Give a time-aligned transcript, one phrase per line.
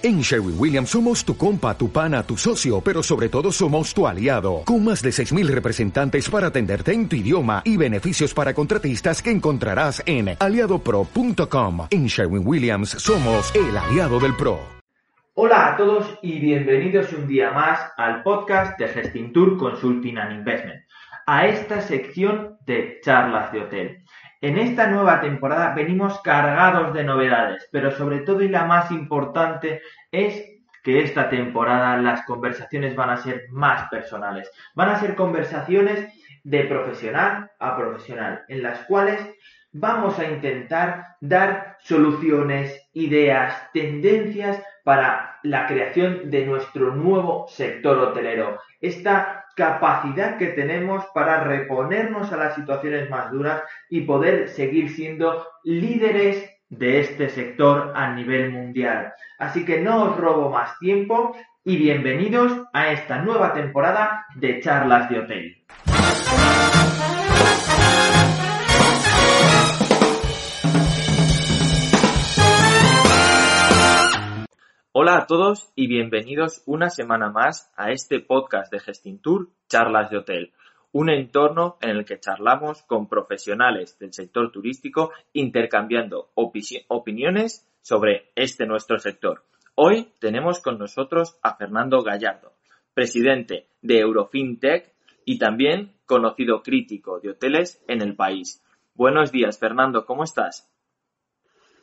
[0.00, 4.06] En Sherwin Williams somos tu compa, tu pana, tu socio, pero sobre todo somos tu
[4.06, 9.20] aliado, con más de 6.000 representantes para atenderte en tu idioma y beneficios para contratistas
[9.20, 11.88] que encontrarás en aliadopro.com.
[11.90, 14.60] En Sherwin Williams somos el aliado del PRO.
[15.34, 20.80] Hola a todos y bienvenidos un día más al podcast de Gestintour Consulting and Investment,
[21.26, 24.04] a esta sección de charlas de hotel.
[24.40, 29.82] En esta nueva temporada venimos cargados de novedades, pero sobre todo y la más importante
[30.12, 30.44] es
[30.84, 34.48] que esta temporada las conversaciones van a ser más personales.
[34.76, 36.06] Van a ser conversaciones
[36.44, 39.20] de profesional a profesional, en las cuales
[39.72, 48.58] vamos a intentar dar soluciones, ideas, tendencias para la creación de nuestro nuevo sector hotelero.
[48.80, 55.46] Esta capacidad que tenemos para reponernos a las situaciones más duras y poder seguir siendo
[55.62, 59.12] líderes de este sector a nivel mundial.
[59.38, 65.10] Así que no os robo más tiempo y bienvenidos a esta nueva temporada de charlas
[65.10, 65.64] de hotel.
[75.00, 80.16] Hola a todos y bienvenidos una semana más a este podcast de Gestintour Charlas de
[80.16, 80.52] Hotel,
[80.90, 88.66] un entorno en el que charlamos con profesionales del sector turístico intercambiando opiniones sobre este
[88.66, 89.44] nuestro sector.
[89.76, 92.54] Hoy tenemos con nosotros a Fernando Gallardo,
[92.92, 94.92] presidente de Eurofintech
[95.24, 98.64] y también conocido crítico de hoteles en el país.
[98.94, 100.68] Buenos días, Fernando, ¿cómo estás?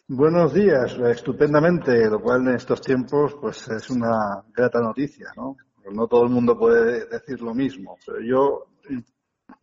[0.08, 5.58] Buenos días, estupendamente, lo cual en estos tiempos pues es una grata noticia, ¿no?
[5.92, 8.68] No todo el mundo puede decir lo mismo, pero yo,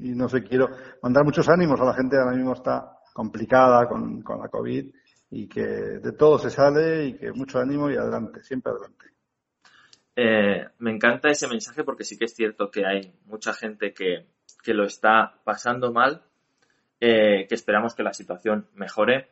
[0.01, 0.69] y no sé, quiero
[1.01, 4.93] mandar muchos ánimos a la gente que ahora mismo está complicada con, con la COVID
[5.31, 9.05] y que de todo se sale y que mucho ánimo y adelante, siempre adelante.
[10.17, 14.27] Eh, me encanta ese mensaje porque sí que es cierto que hay mucha gente que,
[14.65, 16.25] que lo está pasando mal,
[16.99, 19.29] eh, que esperamos que la situación mejore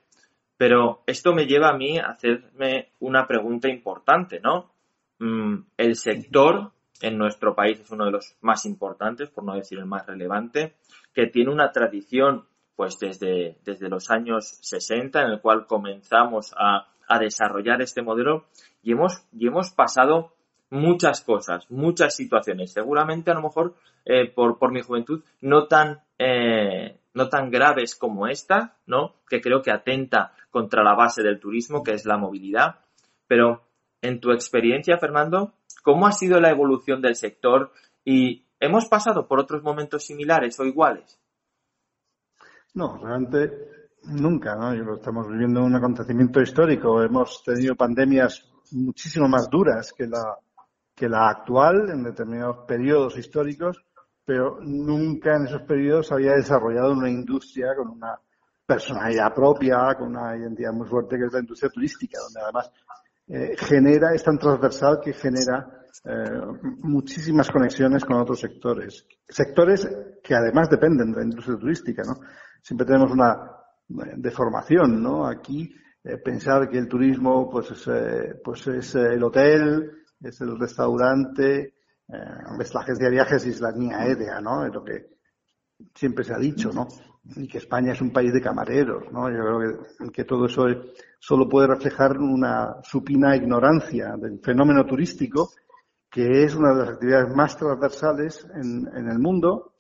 [0.61, 4.71] pero esto me lleva a mí a hacerme una pregunta importante, ¿no?
[5.19, 9.79] Mm, el sector en nuestro país es uno de los más importantes, por no decir
[9.79, 10.75] el más relevante,
[11.15, 12.45] que tiene una tradición
[12.77, 16.89] pues desde, desde los años 60 en el cual comenzamos a,
[17.19, 18.45] desarrollar este modelo
[18.83, 20.35] y hemos, y hemos pasado
[20.71, 26.01] muchas cosas, muchas situaciones, seguramente a lo mejor eh, por, por mi juventud no tan,
[26.19, 29.17] eh, no tan graves como esta, ¿no?
[29.29, 32.81] Que creo que atenta contra la base del turismo, que es la movilidad.
[33.27, 33.63] Pero,
[34.01, 37.73] en tu experiencia, Fernando, ¿cómo ha sido la evolución del sector
[38.05, 41.21] y hemos pasado por otros momentos similares o iguales?
[42.75, 43.51] No, realmente
[44.05, 44.95] nunca, ¿no?
[44.95, 47.03] Estamos viviendo un acontecimiento histórico.
[47.03, 50.39] Hemos tenido pandemias muchísimo más duras que la,
[51.01, 53.83] que la actual en determinados periodos históricos
[54.31, 58.17] pero nunca en esos periodos había desarrollado una industria con una
[58.65, 62.71] personalidad propia, con una identidad muy fuerte que es la industria turística, donde además
[63.27, 69.05] eh, genera, es tan transversal que genera eh, muchísimas conexiones con otros sectores.
[69.29, 69.89] Sectores
[70.23, 72.21] que además dependen de la industria turística, ¿no?
[72.63, 75.27] Siempre tenemos una eh, deformación, ¿no?
[75.27, 75.75] Aquí
[76.25, 77.91] pensar que el turismo pues es,
[78.45, 81.75] pues es el hotel, es el restaurante,
[82.09, 84.67] eh, la agencia de viajes es la línea aérea, ¿no?
[84.67, 85.07] Es lo que
[85.95, 86.89] siempre se ha dicho, ¿no?
[87.37, 89.31] Y que España es un país de camareros, ¿no?
[89.31, 90.67] Yo creo que, todo eso
[91.19, 95.51] solo puede reflejar una supina ignorancia del fenómeno turístico,
[96.11, 99.75] que es una de las actividades más transversales en, el mundo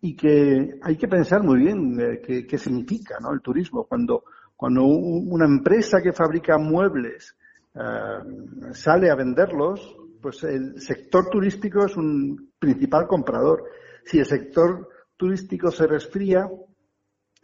[0.00, 3.32] y que hay que pensar muy bien eh, qué, significa ¿no?
[3.32, 3.84] el turismo.
[3.84, 7.36] Cuando, cuando una empresa que fabrica muebles
[7.74, 13.64] eh, sale a venderlos, pues el sector turístico es un principal comprador.
[14.04, 16.48] Si el sector turístico se resfría,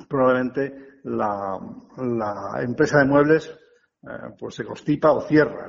[0.09, 1.59] probablemente la,
[2.61, 3.49] empresa de muebles
[4.03, 5.69] eh, pues se constipa o cierra.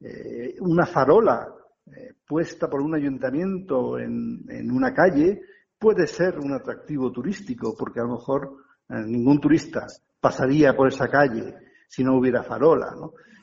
[0.00, 1.46] Eh, una farola
[2.26, 5.42] puesta por un ayuntamiento en, una calle
[5.76, 8.56] puede ser un atractivo turístico, porque a lo mejor
[8.88, 9.86] ningún turista
[10.20, 11.54] pasaría por esa calle
[11.88, 12.94] si no hubiera farola.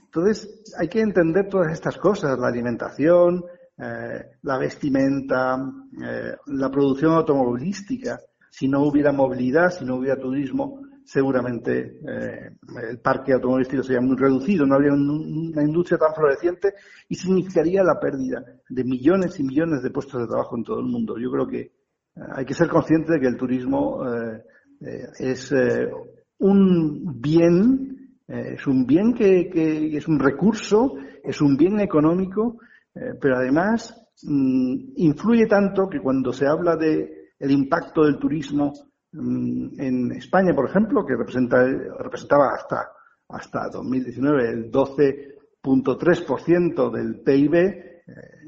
[0.07, 3.43] Entonces, hay que entender todas estas cosas, la alimentación,
[3.77, 5.55] eh, la vestimenta,
[6.03, 8.17] eh, la producción automovilística.
[8.49, 12.51] Si no hubiera movilidad, si no hubiera turismo, seguramente eh,
[12.89, 16.73] el parque automovilístico sería muy reducido, no habría una industria tan floreciente
[17.07, 20.87] y significaría la pérdida de millones y millones de puestos de trabajo en todo el
[20.87, 21.17] mundo.
[21.19, 21.71] Yo creo que
[22.15, 24.03] hay que ser consciente de que el turismo
[25.19, 25.53] es
[26.39, 27.96] un bien
[28.27, 32.59] eh, es un bien que, es un recurso es un bien económico,
[32.95, 38.73] eh, pero además mm, influye tanto que cuando se habla de el impacto del turismo
[39.11, 42.89] mm, en España, por ejemplo, que representa, representaba hasta,
[43.29, 47.93] hasta 2019 el 12.3% del PIB, eh,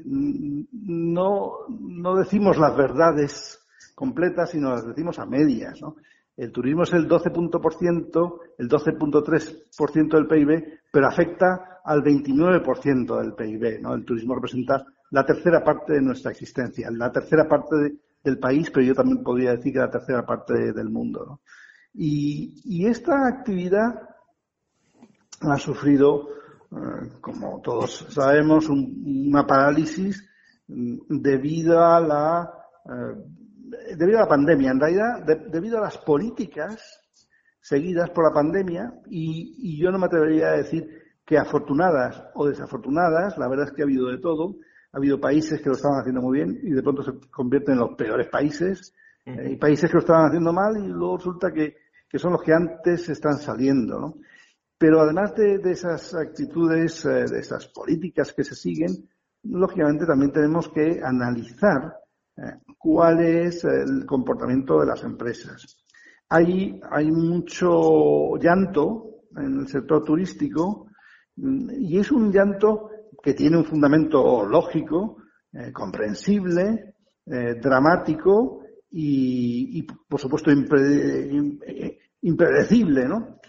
[0.04, 5.96] no, no decimos las verdades completas, sino las decimos a medias, ¿no?
[6.40, 13.86] El turismo es el 12%, el 12.3% del PIB, pero afecta al 29% del PIB.
[13.86, 18.86] El turismo representa la tercera parte de nuestra existencia, la tercera parte del país, pero
[18.86, 21.40] yo también podría decir que la tercera parte del mundo.
[21.92, 24.00] Y, esta actividad
[25.42, 26.26] ha sufrido,
[26.72, 30.26] eh, como todos sabemos, una parálisis
[30.68, 32.50] mm, debido a la
[32.86, 33.39] eh,
[33.96, 37.00] debido a la pandemia, en realidad, debido a las políticas
[37.60, 40.88] seguidas por la pandemia, y, yo no me atrevería a decir
[41.24, 44.56] que afortunadas o desafortunadas, la verdad es que ha habido de todo.
[44.92, 47.80] Ha habido países que lo estaban haciendo muy bien y de pronto se convierten en
[47.80, 48.92] los peores países.
[49.24, 51.76] y países que lo estaban haciendo mal y luego resulta que,
[52.18, 54.00] son los que antes están saliendo.
[54.00, 54.14] ¿no?
[54.76, 59.08] Pero además de, esas actitudes, eh, de esas políticas que se siguen,
[59.44, 61.99] lógicamente también tenemos que analizar
[62.78, 65.76] cuál es el comportamiento de las empresas.
[66.28, 70.86] Hay, mucho llanto en el sector turístico
[71.36, 72.90] mm, y es un llanto
[73.22, 75.16] que tiene un fundamento lógico,
[75.52, 76.94] eh, comprensible,
[77.26, 78.62] eh, dramático
[78.92, 80.50] y, por supuesto,
[82.22, 83.40] impredecible, ¿no?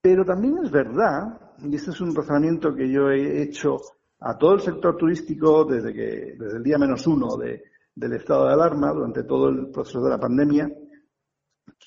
[0.00, 3.76] Pero también es verdad, y este es un razonamiento que yo he hecho
[4.20, 7.62] a todo el sector turístico desde que, desde el día menos uno de,
[7.94, 10.70] del estado de alarma durante todo el proceso de la pandemia,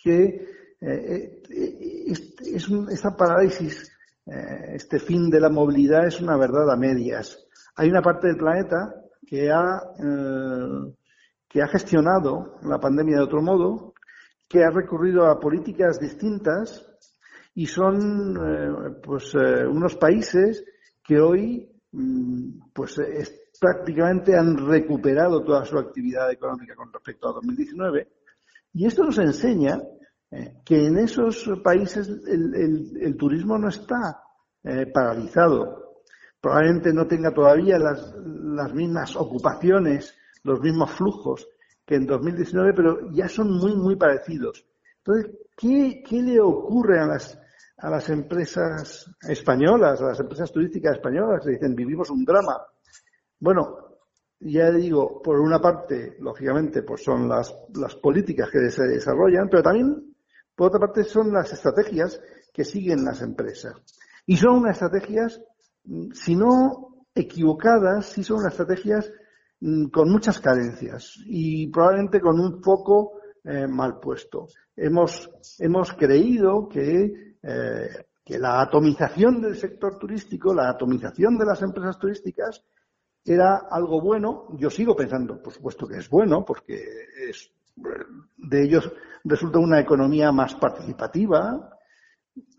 [0.03, 0.47] que
[0.81, 3.89] eh, eh, es, esta parálisis,
[4.25, 7.47] eh, este fin de la movilidad es una verdad a medias.
[7.75, 8.93] Hay una parte del planeta
[9.25, 9.81] que ha,
[11.47, 13.93] que ha gestionado la pandemia de otro modo,
[14.47, 16.85] que ha recurrido a políticas distintas
[17.55, 20.63] y son pues unos países
[21.03, 22.99] que hoy mm, pues
[23.63, 28.09] prácticamente han recuperado toda su actividad económica con respecto a 2019.
[28.73, 29.81] Y esto nos enseña
[30.29, 34.21] eh, que en esos países el, turismo no está
[34.65, 36.01] eh, paralizado.
[36.41, 40.13] Probablemente no tenga todavía las, mismas ocupaciones,
[40.43, 41.47] los mismos flujos
[41.85, 44.65] que en 2019, pero ya son muy, muy parecidos.
[44.97, 47.39] Entonces, ¿qué, qué le ocurre a las,
[47.77, 51.45] a las empresas españolas, a las empresas turísticas españolas?
[51.45, 52.57] que dicen, vivimos un drama.
[53.43, 53.97] Bueno,
[54.39, 59.61] ya digo, por una parte, lógicamente, pues son las, las políticas que se desarrollan, pero
[59.61, 60.15] también,
[60.55, 62.21] por otra parte, son las estrategias
[62.53, 63.73] que siguen las empresas.
[64.25, 65.41] Y son unas estrategias,
[65.83, 69.11] mm, si no equivocadas, sí son unas estrategias
[69.59, 74.47] mm, con muchas carencias y probablemente con un foco eh, mal puesto.
[74.73, 75.29] Hemos,
[75.59, 81.99] hemos creído que, eh, que la atomización del sector turístico, la atomización de las empresas
[81.99, 82.63] turísticas,
[83.25, 84.47] era algo bueno.
[84.57, 86.83] Yo sigo pensando, por supuesto que es bueno, porque
[87.29, 87.51] es,
[88.37, 88.91] de ellos
[89.23, 91.77] resulta una economía más participativa,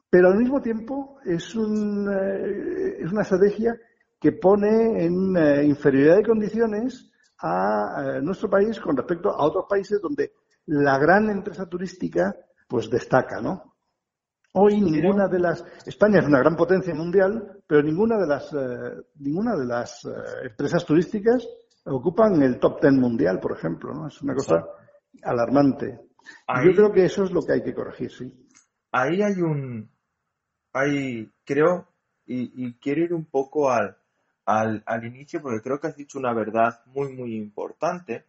[0.09, 3.77] pero al mismo tiempo es, un, eh, es una estrategia
[4.19, 9.67] que pone en eh, inferioridad de condiciones a, a nuestro país con respecto a otros
[9.69, 10.33] países donde
[10.67, 12.35] la gran empresa turística
[12.67, 13.74] pues destaca, ¿no?
[14.57, 19.03] Hoy ninguna de las España es una gran potencia mundial, pero ninguna de las eh,
[19.17, 21.45] ninguna de las eh, empresas turísticas
[21.85, 24.07] ocupan el top ten mundial, por ejemplo, ¿no?
[24.07, 24.65] Es una cosa
[25.23, 25.99] alarmante.
[26.65, 28.33] Yo creo que eso es lo que hay que corregir, sí.
[28.93, 29.91] Ahí hay un
[30.73, 31.89] hay creo
[32.25, 33.97] y, quiero ir un poco al,
[34.47, 38.25] al, al inicio porque creo que has dicho una verdad muy muy importante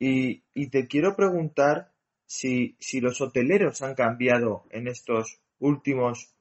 [0.00, 1.92] y, y te quiero preguntar
[2.26, 6.34] si, si los hoteleros han cambiado en estos últimos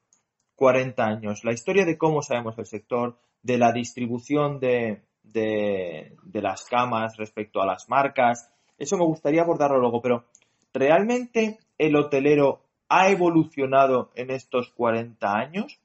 [0.56, 6.42] 40 años, la historia de cómo sabemos el sector, de la distribución de, de, de,
[6.42, 10.25] las camas respecto a las marcas, eso me gustaría abordarlo luego, pero
[10.74, 15.80] ¿realmente el hotelero ha evolucionado en estos 40 años?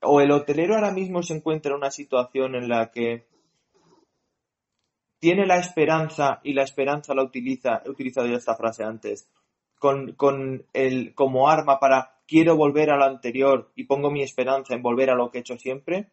[0.00, 3.26] ¿O el hotelero ahora mismo se encuentra en una situación en la que
[5.18, 9.28] tiene la esperanza y la esperanza la utiliza, he utilizado ya esta frase antes,
[9.78, 14.74] con, con el, como arma para quiero volver a lo anterior y pongo mi esperanza
[14.74, 16.10] en volver a lo que he hecho siempre,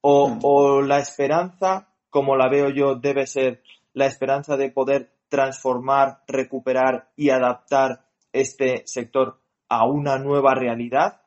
[0.00, 3.62] o, o la esperanza, como la veo yo, debe ser
[3.92, 11.22] la esperanza de poder transformar, recuperar y adaptar este sector a una nueva realidad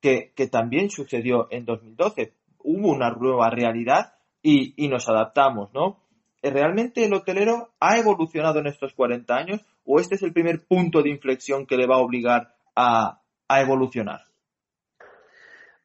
[0.00, 2.34] que, que también sucedió en 2012
[2.68, 6.00] hubo una nueva realidad y, y nos adaptamos, ¿no?
[6.42, 11.02] ¿Realmente el hotelero ha evolucionado en estos 40 años o este es el primer punto
[11.02, 14.20] de inflexión que le va a obligar a, a evolucionar?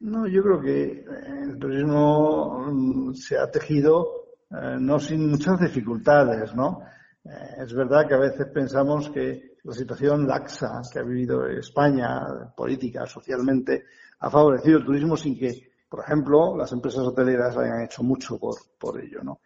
[0.03, 1.05] No, yo creo que eh,
[1.43, 6.81] el turismo mm, se ha tejido eh, no sin muchas dificultades, ¿no?
[7.23, 12.53] Eh, es verdad que a veces pensamos que la situación laxa que ha vivido España,
[12.55, 13.85] política, socialmente,
[14.19, 18.55] ha favorecido el turismo sin que, por ejemplo, las empresas hoteleras hayan hecho mucho por,
[18.77, 19.39] por ello, ¿no?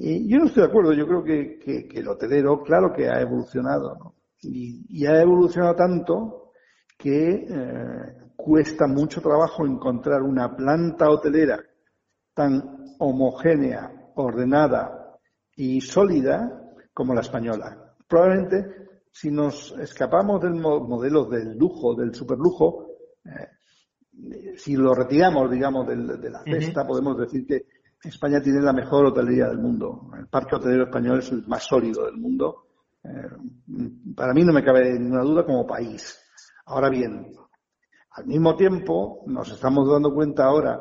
[0.00, 3.20] Y yo no estoy de acuerdo, yo creo que, que, el hotelero, claro que ha
[3.20, 4.14] evolucionado, ¿no?
[4.40, 6.52] Y, y ha evolucionado tanto
[6.96, 11.58] que eh, cuesta mucho trabajo encontrar una planta hotelera
[12.32, 15.18] tan homogénea, ordenada
[15.56, 16.48] y sólida
[16.94, 17.96] como la española.
[18.06, 22.86] Probablemente si nos escapamos del modelo del lujo, del superlujo,
[23.24, 27.66] eh, si lo retiramos, digamos, de la cesta, podemos decir que
[28.02, 30.10] España tiene la mejor hotelería del mundo.
[30.16, 32.66] El parque hotelero español es el más sólido del mundo.
[33.02, 33.10] Eh,
[34.14, 36.18] para mí no me cabe ninguna duda como país.
[36.66, 37.32] Ahora bien,
[38.10, 40.80] al mismo tiempo nos estamos dando cuenta ahora,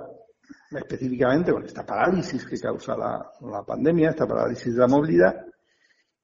[0.71, 5.45] específicamente con esta parálisis que causa la pandemia, esta parálisis de la movilidad,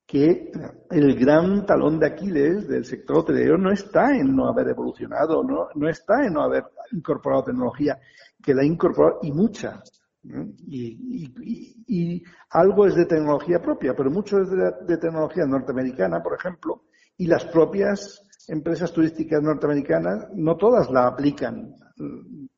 [0.05, 0.51] que
[0.91, 5.69] el gran talón de Aquiles del sector hotelero no está en no haber evolucionado, no,
[5.73, 7.99] no está en no haber incorporado tecnología,
[8.41, 9.81] que la ha incorporado y mucha.
[10.23, 16.23] Y, y, y, algo es de tecnología propia, pero mucho es de, de, tecnología norteamericana,
[16.23, 16.83] por ejemplo,
[17.17, 21.75] y las propias empresas turísticas norteamericanas no todas la aplican,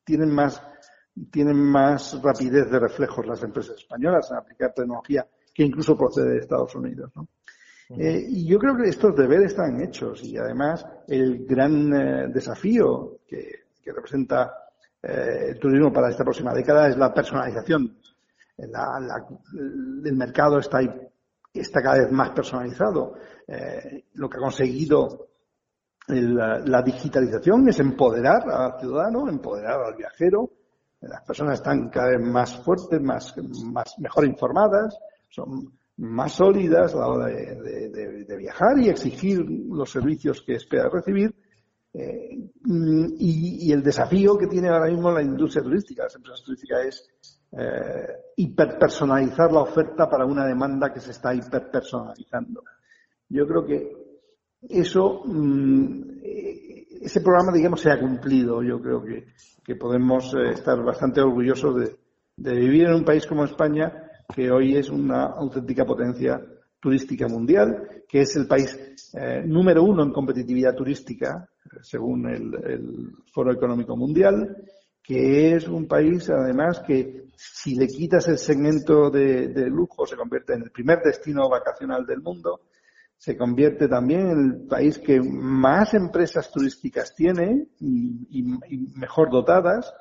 [0.04, 0.62] tienen más,
[1.30, 6.38] tienen más rapidez de reflejos las empresas españolas en aplicar tecnología que incluso procede de
[6.38, 7.10] Estados Unidos.
[7.16, 7.28] ¿no?
[7.90, 13.20] Eh, y yo creo que estos deberes están hechos y además el gran eh, desafío
[13.26, 14.52] que, representa
[15.08, 17.96] eh, el turismo para esta próxima década es la personalización.
[18.58, 20.80] el mercado está,
[21.52, 23.14] está cada vez más personalizado.
[24.14, 25.28] lo que ha conseguido
[26.08, 30.50] la digitalización es empoderar al ciudadano, empoderar al viajero.
[31.00, 33.34] Las personas están cada vez más fuertes, más
[33.98, 34.96] mejor informadas,
[35.28, 41.34] son más sólidas a la hora de, viajar y exigir los servicios que espera recibir.
[41.98, 47.08] Eh, y, el desafío que tiene ahora mismo la industria turística, las empresas turísticas, es
[47.52, 52.62] eh, hiperpersonalizar la oferta para una demanda que se está hiperpersonalizando.
[53.30, 53.96] Yo creo que
[54.68, 56.02] eso, mm,
[57.00, 58.62] ese programa, digamos, se ha cumplido.
[58.62, 61.76] Yo creo que, podemos eh, estar bastante orgullosos
[62.36, 64.02] de, vivir en un país como España
[64.34, 66.40] que hoy es una auténtica potencia
[66.78, 71.48] turística mundial, que es el país eh, número uno en competitividad turística,
[71.82, 74.56] según el, Foro Económico Mundial,
[75.02, 80.54] que es un país, además, que si le quitas el segmento de, lujo, se convierte
[80.54, 82.62] en el primer destino vacacional del mundo,
[83.16, 88.42] se convierte también en el país que más empresas turísticas tiene y
[88.94, 89.92] mejor dotadas.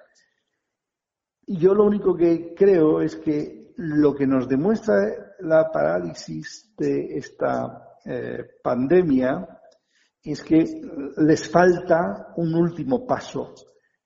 [1.48, 7.18] Y yo lo único que creo es que lo que nos demuestra la parálisis de
[7.18, 9.55] esta eh, pandemia
[10.32, 10.82] es que
[11.18, 13.54] les falta un último paso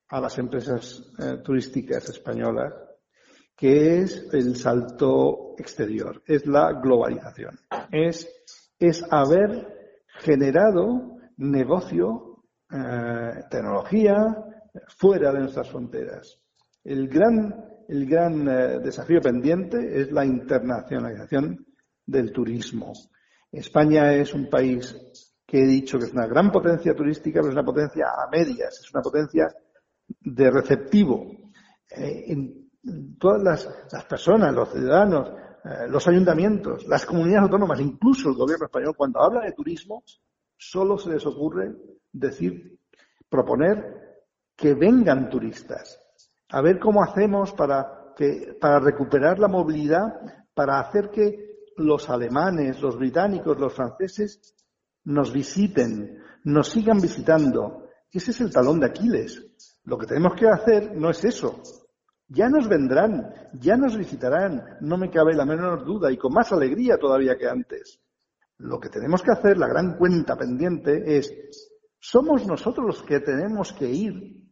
[0.09, 2.73] a las empresas eh, turísticas españolas,
[3.55, 7.59] que es el salto exterior, es la globalización,
[7.91, 8.27] es,
[8.77, 14.35] es haber generado negocio, eh, tecnología
[14.87, 16.41] fuera de nuestras fronteras.
[16.83, 21.65] El gran el gran eh, desafío pendiente es la internacionalización
[22.05, 22.93] del turismo.
[23.51, 24.95] España es un país
[25.49, 28.81] que he dicho que es una gran potencia turística, pero es una potencia a medias,
[28.81, 29.47] es una potencia
[30.07, 31.25] de receptivo.
[31.89, 32.37] Eh,
[33.17, 35.31] todas las, personas, los ciudadanos,
[35.65, 40.03] eh, los ayuntamientos, las comunidades autónomas, incluso el gobierno español, cuando habla de turismo,
[40.55, 41.73] solo se les ocurre
[42.11, 42.77] decir,
[43.27, 45.99] proponer que vengan turistas
[46.49, 52.79] a ver cómo hacemos para, que, para recuperar la movilidad, para hacer que los alemanes,
[52.81, 54.55] los británicos, los franceses
[55.05, 57.89] nos visiten, nos sigan visitando.
[58.11, 59.45] Ese es el talón de Aquiles.
[59.83, 61.61] Lo que tenemos que hacer no es eso.
[62.27, 66.51] Ya nos vendrán, ya nos visitarán, no me cabe la menor duda, y con más
[66.51, 67.99] alegría todavía que antes.
[68.57, 71.33] Lo que tenemos que hacer, la gran cuenta pendiente, es,
[71.99, 74.43] somos nosotros los que tenemos que ir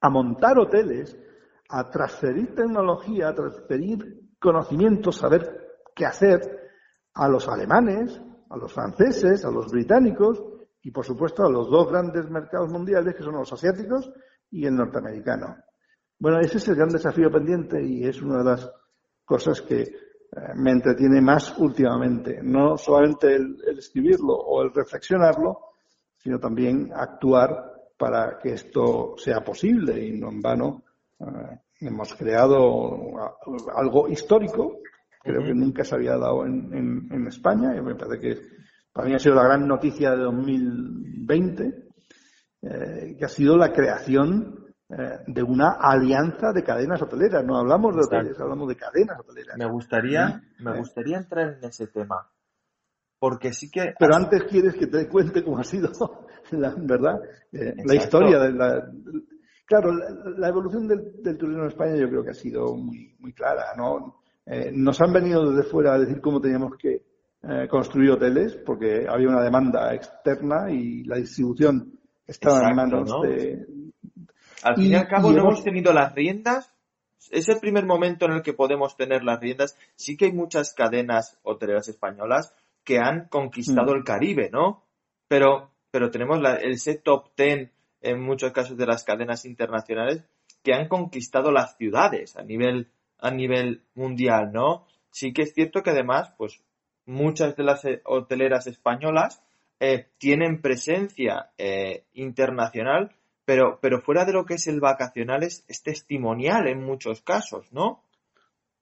[0.00, 1.16] a montar hoteles,
[1.68, 6.40] a transferir tecnología, a transferir conocimientos, saber qué hacer
[7.14, 10.42] a los alemanes, a los franceses, a los británicos
[10.82, 14.10] y, por supuesto, a los dos grandes mercados mundiales, que son los asiáticos
[14.50, 15.56] y el norteamericano.
[16.18, 18.70] Bueno, ese es el gran desafío pendiente y es una de las
[19.24, 19.94] cosas que eh,
[20.56, 22.40] me entretiene más últimamente.
[22.42, 25.60] No solamente el, escribirlo o el reflexionarlo,
[26.16, 30.82] sino también actuar para que esto sea posible y no en vano.
[31.20, 33.12] Eh, hemos creado
[33.74, 34.78] algo histórico,
[35.22, 38.40] creo que nunca se había dado en, en, España y me parece que
[38.92, 41.88] para mí ha sido la gran noticia de 2020,
[42.62, 47.44] eh, que ha sido la creación eh, de una alianza de cadenas hoteleras.
[47.44, 49.58] No hablamos de hoteles, hablamos de cadenas hoteleras.
[49.58, 50.78] Me gustaría, me eh.
[50.78, 52.26] gustaría entrar en ese tema.
[53.18, 53.94] Porque sí que.
[53.98, 55.90] Pero antes quieres que te cuente cómo ha sido,
[56.52, 57.20] la, ¿verdad?
[57.52, 58.90] Eh, la historia de la.
[59.66, 63.74] Claro, la, evolución del, turismo en España yo creo que ha sido muy, muy clara,
[63.76, 64.22] ¿no?
[64.72, 67.02] Nos han venido desde fuera a decir cómo teníamos que
[67.68, 73.66] construir hoteles, porque había una demanda externa y la distribución estaba en manos de,
[74.62, 75.62] al fin y, al cabo no hemos...
[75.62, 76.74] tenido las riendas.
[77.30, 79.76] Es el primer momento en el que podemos tener las riendas.
[79.96, 83.96] Sí que hay muchas cadenas hoteleras españolas que han conquistado mm.
[83.96, 84.84] el Caribe, ¿no?
[85.26, 90.24] Pero, pero tenemos el set top ten en muchos casos de las cadenas internacionales
[90.62, 94.86] que han conquistado las ciudades a nivel, a nivel mundial, ¿no?
[95.10, 96.60] Sí que es cierto que además, pues,
[97.06, 99.42] muchas de las eh, hoteleras españolas
[99.80, 103.12] eh, tienen presencia eh, internacional
[103.48, 108.02] pero, pero fuera de lo que es el vacacional es, testimonial en muchos casos, ¿no?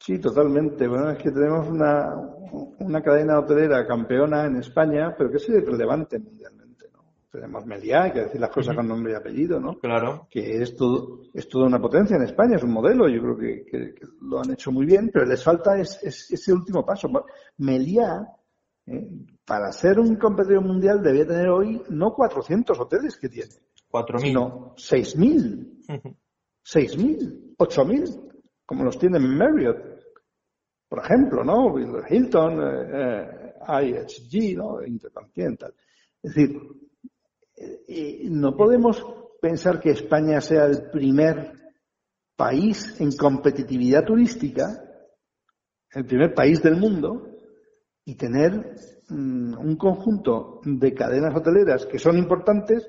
[0.00, 0.88] Sí, totalmente.
[0.88, 2.12] Bueno, es que tenemos una,
[2.80, 6.55] una cadena hotelera campeona en España, pero que es relevante mundialmente.
[7.36, 9.78] Tenemos Meliá, hay que decir las cosas con nombre y apellido, ¿no?
[9.78, 10.26] Claro.
[10.30, 13.94] Que es todo, es toda una potencia en España, es un modelo, yo creo que,
[14.22, 17.10] lo han hecho muy bien, pero les falta es, ese último paso.
[17.58, 18.26] Meliá,
[18.86, 19.10] eh,
[19.44, 23.52] para ser un competidor mundial, debía tener hoy no 400 hoteles que tiene,
[23.90, 24.32] 4.000.
[24.32, 26.16] No, 6.000.
[26.64, 29.76] 6.000, 8.000, como los tiene Marriott,
[30.88, 31.74] por ejemplo, ¿no?
[32.08, 34.82] Hilton, eh, eh IHG, ¿no?
[34.82, 35.74] Intercontinental.
[36.22, 36.58] Es decir,
[37.56, 39.04] eh, no podemos
[39.40, 41.52] pensar que España sea el primer
[42.36, 44.82] país en competitividad turística,
[45.92, 47.30] el primer país del mundo,
[48.04, 48.76] y tener
[49.08, 52.88] mm, un conjunto de cadenas hoteleras que son importantes,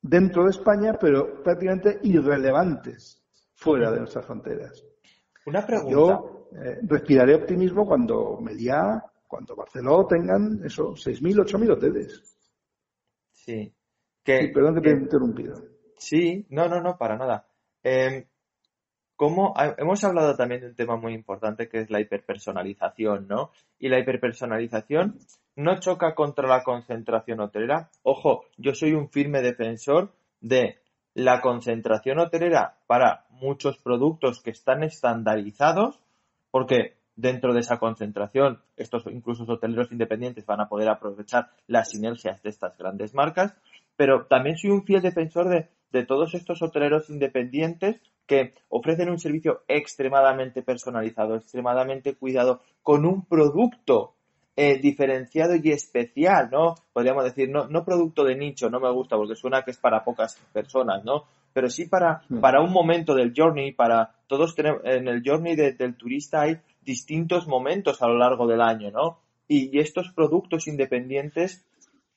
[0.00, 3.22] dentro de España, pero prácticamente irrelevantes
[3.54, 4.84] fuera de nuestras fronteras.
[5.46, 5.90] Una pregunta.
[5.90, 12.33] Yo eh, respiraré optimismo cuando Meliá, cuando Barcelona tengan esos 6.000, 8.000 hoteles.
[13.44, 13.74] Sí.
[14.22, 15.54] Que, perdón que te he interrumpido.
[15.98, 17.46] Sí, no, no, no, para nada.
[17.82, 18.26] Eh,
[19.76, 23.50] hemos hablado también de un tema muy importante que es la hiperpersonalización, ¿no?
[23.78, 25.18] Y la hiperpersonalización
[25.56, 27.90] no choca contra la concentración hotelera.
[28.02, 30.78] Ojo, yo soy un firme defensor de
[31.14, 36.00] la concentración hotelera para muchos productos que están estandarizados,
[36.50, 42.42] porque dentro de esa concentración, estos incluso hoteleros independientes van a poder aprovechar las sinergias
[42.42, 43.54] de estas grandes marcas,
[43.96, 49.18] pero también soy un fiel defensor de, de todos estos hoteleros independientes que ofrecen un
[49.18, 54.14] servicio extremadamente personalizado, extremadamente cuidado, con un producto
[54.56, 56.76] eh, diferenciado y especial, ¿no?
[56.92, 60.04] Podríamos decir, no, no producto de nicho, no me gusta porque suena que es para
[60.04, 61.24] pocas personas, ¿no?
[61.52, 65.96] Pero sí para, para un momento del journey, para todos tenemos, en el journey del
[65.96, 69.20] turista hay distintos momentos a lo largo del año, ¿no?
[69.48, 71.64] Y, estos productos independientes,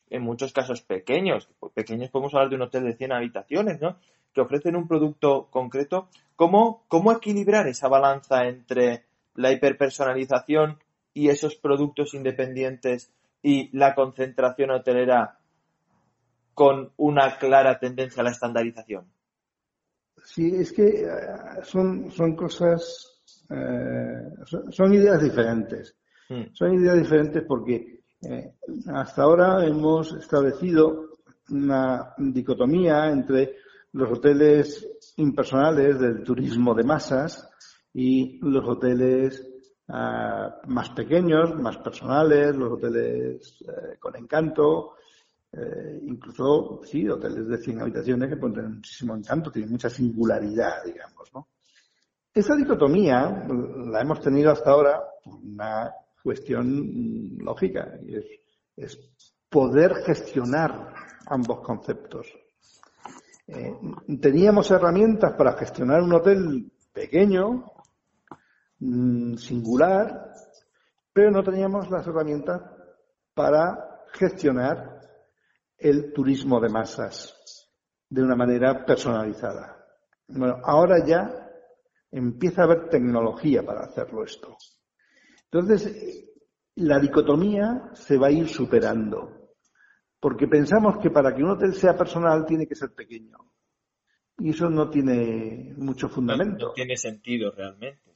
[0.09, 3.97] en muchos casos pequeños, pequeños podemos hablar de un hotel de 100 habitaciones, ¿no?
[4.33, 6.09] Que ofrecen un producto concreto.
[6.35, 10.79] ¿Cómo, cómo equilibrar esa balanza entre la hiperpersonalización
[11.13, 15.39] y esos productos independientes y la concentración hotelera
[16.53, 19.05] con una clara tendencia a la estandarización?
[20.23, 21.07] Sí, es que eh,
[21.63, 23.16] son, son cosas,
[23.49, 25.95] eh, son, ideas diferentes.
[26.29, 26.53] Hmm.
[26.53, 28.53] Son ideas diferentes porque eh,
[28.93, 31.09] hasta ahora hemos establecido
[31.49, 33.55] una dicotomía entre
[33.93, 37.49] los hoteles impersonales del turismo de masas
[37.93, 39.47] y los hoteles
[39.87, 44.95] más pequeños, más personales, los hoteles eh, con encanto,
[45.51, 50.83] eh, incluso, sí, hoteles de 100 habitaciones que pueden tener muchísimo encanto, tienen mucha singularidad,
[50.85, 51.47] digamos, ¿no?
[52.37, 53.45] Esa dicotomía
[53.91, 55.91] la hemos tenido hasta ahora por una
[56.23, 58.15] cuestión lógica, y
[58.75, 58.99] es,
[59.49, 60.93] poder gestionar
[61.27, 62.27] ambos conceptos.
[63.47, 63.73] Eh,
[64.21, 67.63] teníamos herramientas para gestionar un hotel pequeño,
[68.79, 70.31] Mm, singular,
[71.11, 72.61] pero no teníamos las herramientas
[73.33, 75.01] para gestionar
[75.77, 77.67] el turismo de masas
[78.07, 79.83] de una manera personalizada.
[80.27, 81.46] Bueno, ahora ya
[82.11, 84.57] empieza a haber tecnología para hacerlo esto.
[85.51, 86.25] Entonces,
[86.75, 89.53] la dicotomía se va a ir superando,
[90.19, 93.37] porque pensamos que para que un hotel sea personal tiene que ser pequeño.
[94.39, 96.67] Y eso no tiene mucho fundamento.
[96.67, 98.07] No, tiene sentido realmente.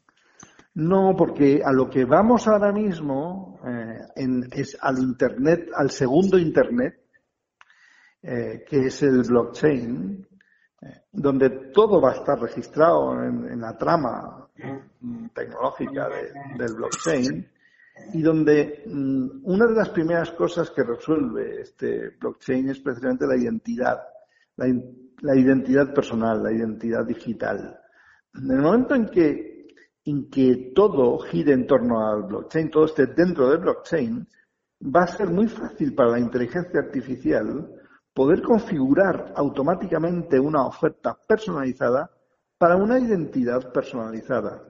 [0.75, 3.99] No, porque a lo que vamos ahora mismo eh,
[4.51, 7.01] es al Internet, al segundo Internet,
[8.21, 10.27] eh, que es el blockchain,
[11.11, 14.47] donde todo va a estar registrado en, la trama
[15.33, 16.09] tecnológica
[16.57, 17.47] del blockchain
[18.13, 23.37] y donde mm, una de las primeras cosas que resuelve este blockchain es precisamente la
[23.37, 24.01] identidad,
[24.55, 27.79] la, identidad personal, la identidad digital.
[28.33, 29.67] En el momento en que,
[30.05, 34.27] en que todo gire en torno al blockchain, todo esté dentro del blockchain,
[34.83, 37.80] va a ser muy fácil para la inteligencia artificial
[38.13, 42.09] poder configurar automáticamente una oferta personalizada
[42.57, 44.63] para una identidad personalizada.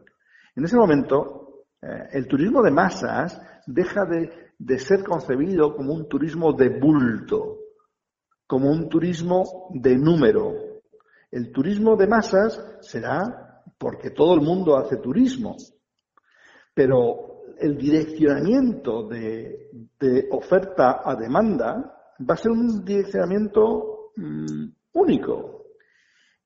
[0.56, 6.08] En ese momento, eh, el turismo de masas deja de, de ser concebido como un
[6.08, 7.58] turismo de bulto,
[8.46, 10.54] como un turismo de número.
[11.32, 15.56] El turismo de masas será porque todo el mundo hace turismo,
[16.74, 25.66] pero el direccionamiento de, de oferta a demanda va a ser un direccionamiento mm, único.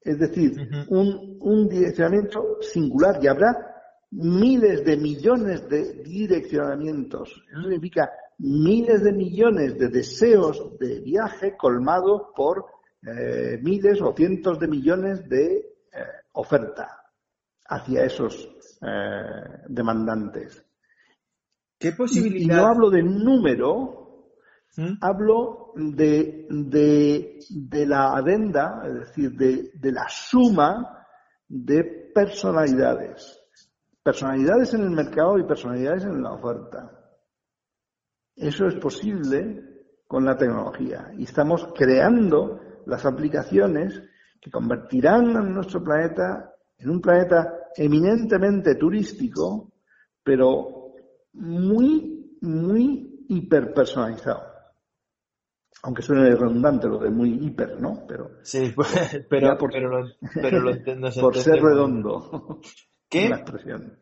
[0.02, 0.52] Es decir,
[0.90, 3.76] un, un direccionamiento singular y habrá
[4.12, 7.44] miles de millones de direccionamientos.
[7.52, 12.66] Eso significa miles de millones de deseos de viaje colmados por
[13.02, 16.00] eh, miles o cientos de millones de eh,
[16.34, 17.04] oferta
[17.68, 18.50] hacia esos
[18.82, 20.64] eh, demandantes.
[21.78, 22.56] ¿Qué posibilidad?
[22.56, 24.05] Y, no hablo de número,
[25.00, 31.06] Hablo de, de, la adenda, es decir, de, de la suma
[31.48, 33.40] de personalidades.
[34.04, 36.92] Personalidades en el mercado y personalidades en la oferta.
[38.36, 39.64] Eso es posible
[40.08, 44.04] con la tecnología y estamos creando las aplicaciones
[44.42, 49.74] que convertirán a nuestro planeta en un planeta eminentemente turístico,
[50.22, 50.94] pero
[51.34, 54.55] muy, muy hiperpersonalizado
[55.86, 58.06] aunque suene redundante lo de muy hiper, ¿no?
[58.08, 58.74] Pero sí,
[59.30, 61.10] pero, por, pero, lo, pero lo entiendo.
[61.22, 62.60] por ser redondo.
[63.10, 63.30] ¿Qué?
[63.30, 64.00] La expresión.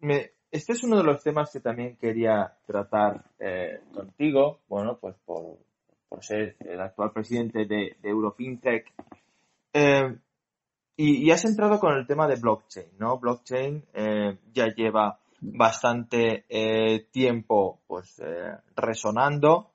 [0.00, 5.16] Me, este es uno de los temas que también quería tratar eh, contigo, bueno, pues
[5.24, 5.56] por,
[6.06, 8.92] por, ser el actual presidente de, de Eurofintech.
[9.72, 10.18] Eh,
[10.96, 13.18] y, y, has entrado con el tema de blockchain, ¿no?
[13.18, 16.44] Blockchain eh, ya lleva bastante
[17.10, 18.20] tiempo pues
[18.76, 19.69] resonando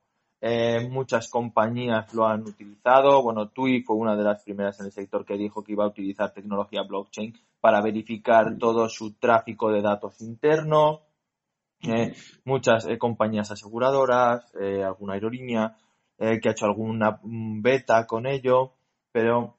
[0.48, 3.24] eh, muchas compañías lo han utilizado.
[3.24, 5.88] Bueno, TUI fue una de las primeras en el sector que dijo que iba a
[5.88, 11.02] utilizar tecnología blockchain para verificar todo su tráfico de datos interno.
[11.82, 14.54] Eh, muchas eh, compañías aseguradoras,
[14.86, 15.78] alguna aerolínea
[16.18, 18.74] que ha hecho alguna beta con ello,
[19.12, 19.58] pero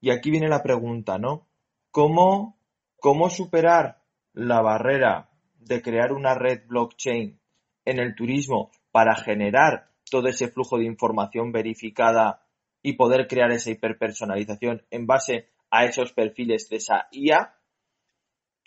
[0.00, 1.46] y aquí viene la pregunta, ¿no?
[1.92, 2.58] ¿Cómo,
[2.98, 5.30] cómo superar la barrera
[5.60, 7.38] de crear una red blockchain
[7.84, 12.46] en el turismo para generar todo ese flujo de información verificada
[12.80, 17.58] y poder crear esa hiperpersonalización en base a esos perfiles de esa IA,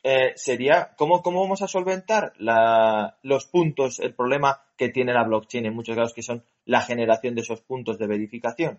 [0.03, 2.33] eh, sería ¿cómo, cómo vamos a solventar
[3.23, 7.33] los puntos, el problema que tiene la blockchain en muchos casos, que son la generación
[7.33, 8.77] de esos puntos de verificación.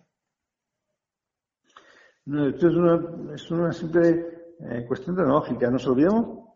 [2.27, 5.69] No, esto es una, es una simple eh, cuestión tecnológica.
[5.69, 6.50] Nos olvidamos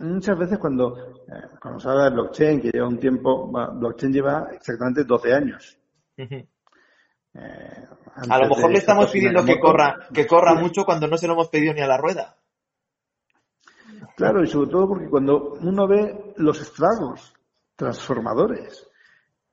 [0.00, 0.96] Muchas veces cuando,
[1.28, 5.78] eh, cuando se habla de blockchain, que lleva un tiempo, blockchain lleva exactamente 12 años.
[6.16, 11.26] Eh, a lo mejor le estamos pidiendo que corra, que corra mucho cuando no se
[11.26, 12.36] lo hemos pedido ni a la rueda.
[14.16, 17.34] Claro, y sobre todo porque cuando uno ve los estragos
[17.76, 18.88] transformadores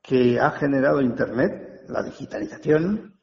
[0.01, 3.16] que ha generado Internet, la digitalización,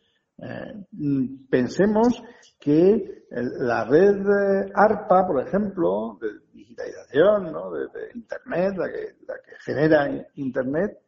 [1.49, 2.23] pensemos
[2.59, 4.27] que la red
[4.75, 7.71] ARPA, por ejemplo, de digitalización, ¿no?
[7.73, 10.99] de, Internet, la que, la que genera Internet,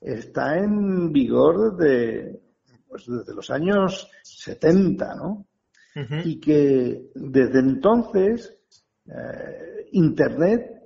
[0.00, 2.40] está en vigor desde,
[2.88, 5.46] pues desde los años 70, ¿no?
[6.24, 8.54] Y que desde entonces
[9.06, 10.76] eh, Internet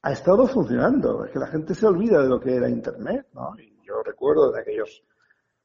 [0.00, 1.24] ha estado funcionando.
[1.24, 3.54] Es que la gente se olvida de lo que era Internet, ¿no?
[3.58, 5.04] Y yo recuerdo de aquellos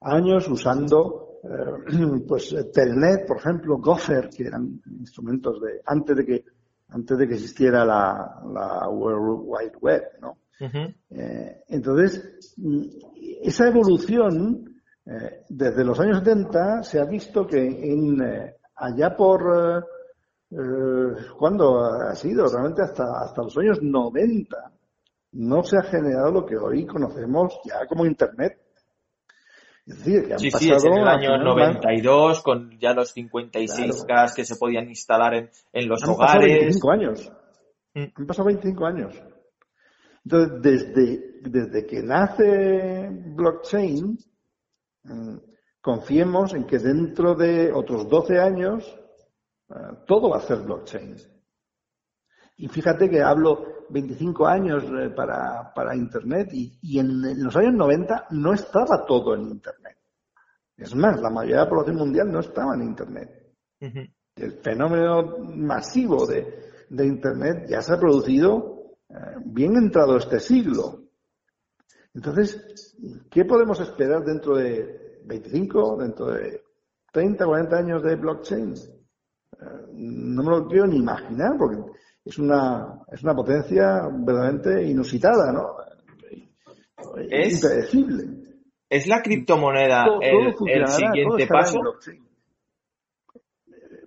[0.02, 6.46] años usando eh, pues Telnet, por ejemplo, Gopher, que eran instrumentos de antes de que
[6.90, 10.38] antes de que existiera la, la World Wide Web, ¿no?
[11.10, 12.56] Eh, entonces,
[13.42, 14.70] esa evolución
[15.10, 19.84] Eh, desde los años 70 se ha visto que en, eh, allá por,
[20.52, 22.46] eh, ¿cuándo ha sido?
[22.46, 24.72] Realmente hasta, hasta los años 90
[25.32, 28.60] no se ha generado lo que hoy conocemos ya como Internet.
[29.90, 33.10] Es decir, que han sí, pasado sí, es en el año 92 con ya los
[33.10, 36.36] 56 gas que se podían instalar en, en los han hogares.
[36.36, 37.32] Pasado 25 años.
[37.96, 38.04] Mm.
[38.16, 39.24] Han pasado 25 años.
[40.24, 44.16] Entonces, desde, desde que nace blockchain,
[45.06, 45.38] mm,
[45.82, 48.96] confiemos en que dentro de otros 12 años
[49.72, 49.74] eh,
[50.06, 51.16] todo va a ser blockchain.
[52.60, 57.74] Y fíjate que hablo 25 años eh, para, para Internet y, y en, los años
[57.74, 59.98] 90 no estaba todo en Internet.
[60.76, 63.30] Es más, la mayoría de la población mundial no estaba en Internet.
[63.80, 71.04] El fenómeno masivo de, de, Internet ya se ha producido eh, bien entrado este siglo.
[72.14, 72.94] Entonces,
[73.32, 76.62] ¿qué podemos esperar dentro de 25, dentro de
[77.14, 78.74] 30, 40 años de blockchain?
[78.74, 81.78] Eh, no me lo quiero ni imaginar, porque
[82.30, 85.76] es una, es una potencia verdaderamente inusitada, ¿no?
[87.28, 88.24] Es, impredecible.
[88.88, 91.80] ¿Es la criptomoneda el, siguiente paso?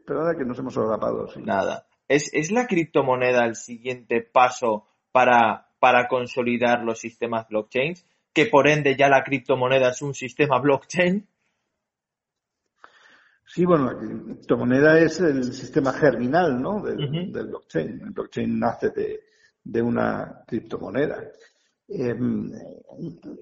[0.06, 1.28] Perdona que nos hemos solapado.
[1.28, 1.40] Sí.
[1.42, 1.86] Nada.
[2.06, 7.94] ¿Es, ¿Es la criptomoneda el siguiente paso para, para consolidar los sistemas blockchain?
[8.32, 11.26] Que por ende ya la criptomoneda es un sistema blockchain.
[13.44, 16.82] Sí, bueno, la criptomoneda es el sistema germinal ¿no?
[16.82, 18.00] del, blockchain.
[18.00, 19.20] El blockchain nace de,
[19.62, 21.22] de una criptomoneda.
[21.88, 22.50] Em,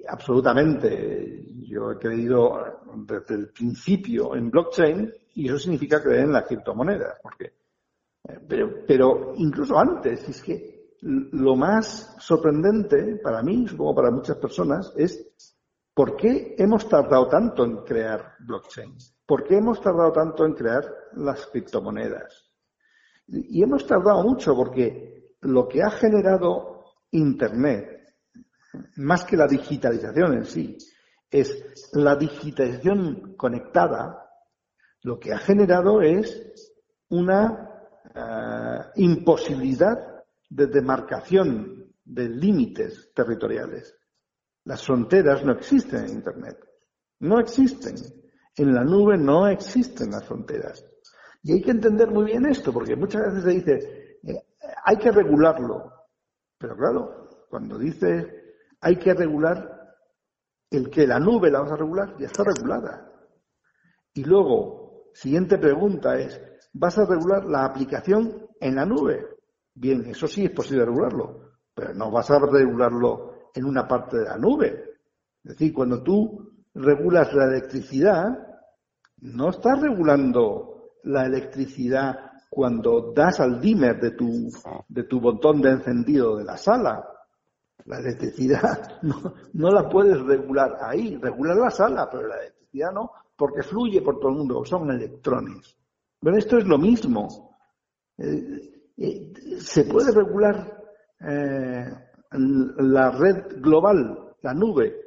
[0.08, 1.44] absolutamente.
[1.68, 2.58] Yo he creído
[3.06, 7.16] desde el principio en blockchain y eso significa creer en la criptomoneda.
[7.22, 7.44] Porque,
[8.28, 14.36] eh, pero, pero incluso antes, es que lo más sorprendente para mí, supongo para muchas
[14.36, 15.54] personas, es
[15.94, 18.96] por qué hemos tardado tanto en crear blockchain.
[19.30, 22.50] ¿Por qué hemos tardado tanto en crear las criptomonedas?
[23.28, 28.12] Y hemos tardado mucho porque lo que ha generado Internet,
[28.96, 30.76] más que la digitalización en sí,
[31.30, 31.62] es
[31.92, 34.28] la digitalización conectada,
[35.02, 36.74] lo que ha generado es
[37.10, 37.70] una
[38.12, 43.96] uh, imposibilidad de demarcación de límites territoriales.
[44.64, 46.58] Las fronteras no existen en Internet.
[47.20, 48.19] No existen.
[48.56, 50.84] En la nube no existen las fronteras.
[51.42, 54.42] Y hay que entender muy bien esto, porque muchas veces se dice, eh,
[54.84, 55.92] hay que regularlo.
[56.58, 58.40] Pero claro, cuando dice
[58.80, 59.78] hay que regular,
[60.70, 63.10] el que la nube la vas a regular, ya está regulada.
[64.14, 66.40] Y luego, siguiente pregunta es,
[66.72, 69.26] ¿vas a regular la aplicación en la nube?
[69.74, 74.24] Bien, eso sí es posible regularlo, pero no vas a regularlo en una parte de
[74.24, 74.84] la nube.
[75.42, 78.26] Es decir, cuando tú regulas la electricidad,
[79.18, 84.50] no estás regulando la electricidad cuando das al dimmer de tu,
[84.88, 87.06] de tu botón de encendido de la sala.
[87.86, 93.10] La electricidad no, no la puedes regular ahí, regular la sala, pero la electricidad no,
[93.36, 95.76] porque fluye por todo el mundo, son electrones.
[96.20, 97.56] Pero esto es lo mismo.
[98.18, 100.84] Eh, eh, se puede regular
[101.20, 101.86] eh,
[102.32, 104.99] la red global, la nube,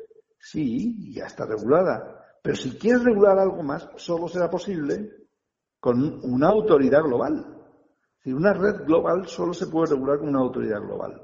[0.44, 5.10] sí, ya está regulada, pero si quieres regular algo más, solo será posible
[5.80, 7.46] con una autoridad global.
[8.22, 11.22] Si una red global solo se puede regular con una autoridad global.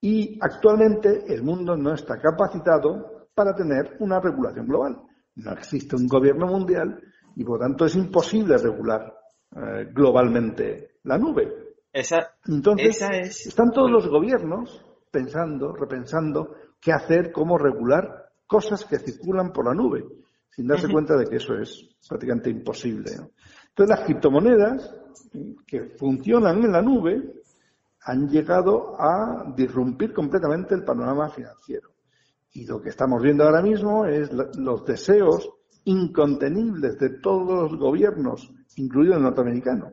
[0.00, 5.02] Y actualmente el mundo no está capacitado para tener una regulación global.
[5.34, 7.00] No existe un gobierno mundial
[7.34, 9.14] y por lo tanto es imposible regular
[9.54, 11.74] eh, globalmente la nube.
[12.46, 18.17] Entonces, están todos los gobiernos pensando, repensando qué hacer, cómo regular
[18.48, 20.04] cosas que circulan por la nube
[20.50, 23.12] sin darse cuenta de que eso es prácticamente imposible.
[23.12, 24.92] Entonces las criptomonedas
[25.64, 27.42] que funcionan en la nube
[28.02, 31.90] han llegado a disrumpir completamente el panorama financiero.
[32.52, 35.48] Y lo que estamos viendo ahora mismo es los deseos
[35.84, 39.92] incontenibles de todos los gobiernos, incluido el norteamericano,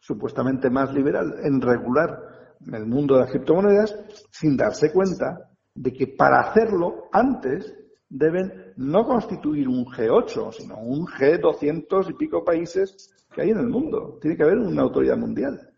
[0.00, 3.94] supuestamente más liberal, en regular el mundo de las criptomonedas
[4.30, 7.74] sin darse cuenta de que para hacerlo antes
[8.10, 13.68] deben no constituir un G8, sino un G200 y pico países que hay en el
[13.68, 14.18] mundo.
[14.20, 15.70] Tiene que haber una autoridad mundial.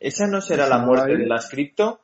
[0.00, 2.00] ¿Esa no será la muerte de las cripto?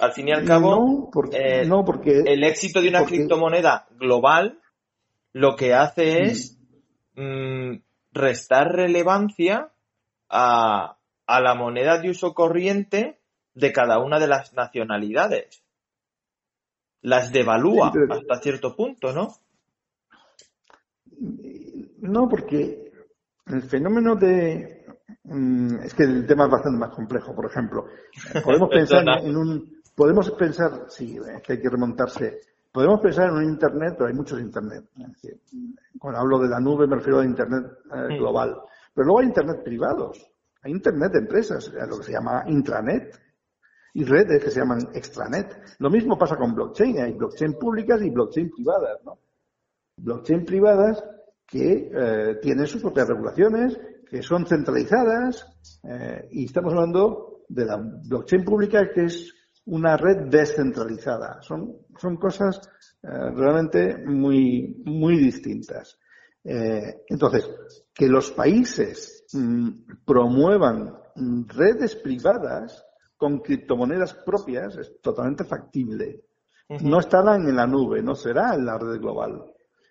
[0.00, 4.58] Al fin y al cabo, no, porque, no, porque el éxito de una criptomoneda global
[5.32, 6.58] lo que hace es
[7.14, 7.76] mm,
[8.10, 9.70] restar relevancia
[10.28, 13.20] a, a la moneda de uso corriente
[13.54, 15.61] de cada una de las nacionalidades.
[17.02, 19.28] Las devalúa hasta cierto punto, ¿no?
[22.00, 22.92] No, porque
[23.46, 24.86] el fenómeno de...
[25.24, 27.86] Mm, es que el tema es bastante más complejo, por ejemplo.
[28.44, 29.82] Podemos pensar en un...
[29.94, 32.40] Podemos pensar, sí, es que hay que remontarse.
[32.72, 34.84] Podemos pensar en un Internet, pero hay muchos Internet.
[35.98, 38.56] Cuando hablo de la nube me refiero a Internet eh, global.
[38.94, 40.26] Pero luego hay Internet privados.
[40.62, 43.20] Hay Internet de empresas, lo que se llama intranet
[43.94, 45.76] y redes que se llaman extranet.
[45.78, 47.00] Lo mismo pasa con blockchain.
[47.00, 49.18] Hay blockchain públicas y blockchain privadas, ¿no?
[49.96, 51.02] Blockchain privadas
[51.46, 53.78] que eh, tienen sus propias regulaciones,
[54.08, 55.46] que son centralizadas,
[55.84, 59.34] eh, y estamos hablando de la blockchain pública que es
[59.66, 61.42] una red descentralizada.
[61.42, 62.60] Son, son cosas
[63.02, 65.98] eh, realmente muy, muy distintas.
[66.44, 67.48] entonces,
[67.94, 70.92] que los países mm, promuevan
[71.46, 72.84] redes privadas
[73.22, 76.24] con criptomonedas propias es totalmente factible.
[76.80, 79.44] No estarán en la nube, no será en la red global.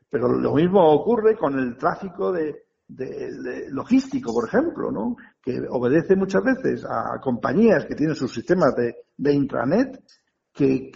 [0.09, 2.65] Pero lo mismo ocurre con el tráfico de,
[3.69, 5.15] logístico, por ejemplo, ¿no?
[5.41, 10.03] que obedece muchas veces a compañías que tienen sus sistemas de, intranet
[10.51, 10.91] que,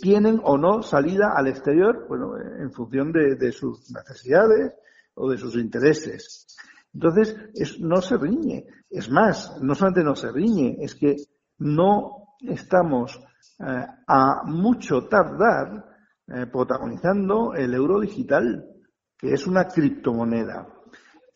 [0.00, 4.72] tienen o no salida al exterior, bueno, en función de, sus necesidades
[5.16, 6.46] o de sus intereses.
[6.94, 7.36] Entonces,
[7.78, 8.64] no se riñe.
[8.88, 11.16] Es más, no solamente no se riñe, es que
[11.58, 13.18] no estamos
[13.60, 15.84] eh, a mucho tardar
[16.26, 18.64] eh, protagonizando el euro digital,
[19.16, 20.66] que es una criptomoneda.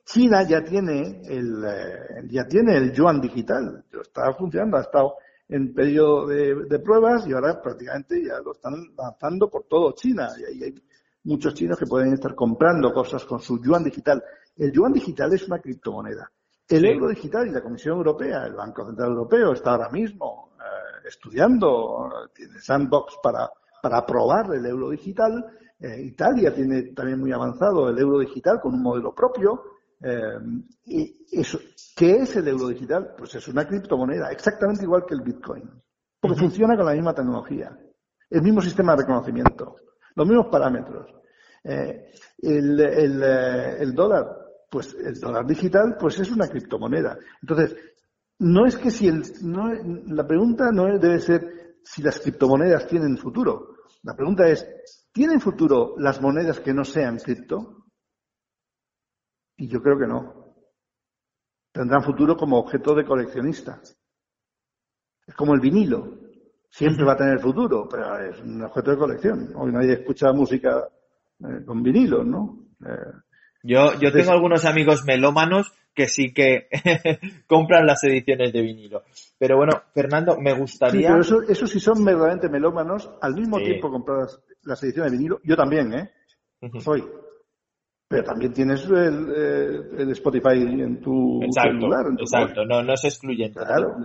[0.04, 5.16] China ya tiene el eh, ya tiene el yuan digital, está funcionando, ha estado
[5.48, 10.30] en periodo de, pruebas y ahora prácticamente ya lo están lanzando por todo China.
[10.38, 10.74] Y hay
[11.24, 14.22] muchos chinos que pueden estar comprando cosas con su yuan digital.
[14.56, 16.30] El yuan digital es una criptomoneda.
[16.68, 21.08] El euro digital y la Comisión Europea, el Banco Central Europeo, está ahora mismo eh,
[21.08, 23.50] estudiando, tiene sandbox para,
[23.82, 25.46] para probar el euro digital.
[25.80, 29.62] Eh, Italia tiene también muy avanzado el euro digital con un modelo propio.
[30.02, 30.38] Eh,
[30.84, 31.58] y eso,
[31.96, 33.14] ¿Qué es el euro digital?
[33.16, 35.70] Pues es una criptomoneda, exactamente igual que el Bitcoin,
[36.20, 37.76] porque funciona con la misma tecnología,
[38.28, 39.74] el mismo sistema de reconocimiento,
[40.14, 41.14] los mismos parámetros.
[41.64, 44.37] el, el, el dólar
[44.70, 47.18] pues el dólar digital pues es una criptomoneda.
[47.40, 47.76] Entonces,
[48.40, 49.72] no es que si el, no,
[50.06, 53.76] la pregunta no debe ser si las criptomonedas tienen futuro.
[54.02, 54.66] La pregunta es,
[55.12, 57.86] ¿tienen futuro las monedas que no sean cripto?
[59.56, 60.54] Y yo creo que no.
[61.72, 63.80] Tendrán futuro como objeto de coleccionista.
[65.26, 66.18] Es como el vinilo.
[66.70, 69.52] Siempre va a tener futuro, pero es un objeto de colección.
[69.56, 70.86] Hoy nadie escucha música
[71.40, 72.68] eh, con vinilo, ¿no?
[72.84, 73.12] Eh,
[73.62, 76.68] yo, yo tengo algunos amigos melómanos que sí que
[77.48, 79.02] compran las ediciones de vinilo.
[79.36, 81.08] Pero bueno, Fernando, me gustaría...
[81.22, 84.28] Sí, pero eso, sí son verdaderamente melómanos, al mismo tiempo comprar
[84.62, 85.40] las, ediciones de vinilo.
[85.42, 86.10] Yo también, ¿eh?
[86.78, 87.04] Soy.
[88.06, 92.06] Pero también tienes el, eh, Spotify en tu celular.
[92.16, 93.58] exacto, no, no es excluyente.
[93.58, 93.96] Claro.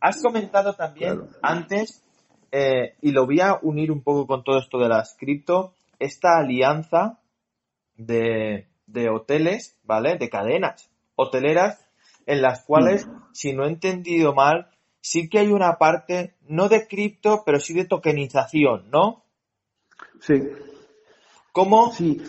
[0.00, 2.04] Has comentado también antes,
[2.52, 6.38] eh, y lo voy a unir un poco con todo esto de las cripto, esta
[6.38, 7.18] alianza
[7.98, 10.16] de, de hoteles, ¿vale?
[10.16, 11.84] De cadenas hoteleras
[12.26, 13.10] en las cuales, mm.
[13.32, 17.74] si no he entendido mal, sí que hay una parte, no de cripto, pero sí
[17.74, 19.24] de tokenización, ¿no?
[20.20, 20.34] Sí.
[21.52, 22.22] ¿Cómo, sí.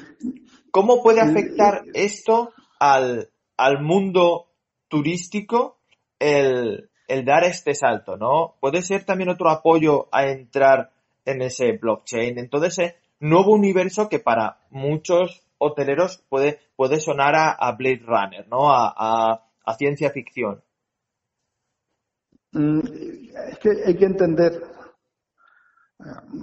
[0.71, 4.47] ¿cómo puede afectar esto al, al mundo
[4.88, 5.77] turístico
[6.17, 8.55] el, el dar este salto, ¿no?
[8.60, 10.91] Puede ser también otro apoyo a entrar
[11.25, 17.36] en ese blockchain, en todo ese nuevo universo que para muchos hoteleros puede, puede sonar
[17.36, 18.72] a, Blade Runner, ¿no?
[18.72, 19.45] A,
[19.78, 20.63] ciencia ficción.
[22.54, 24.63] Mm, es que hay que entender,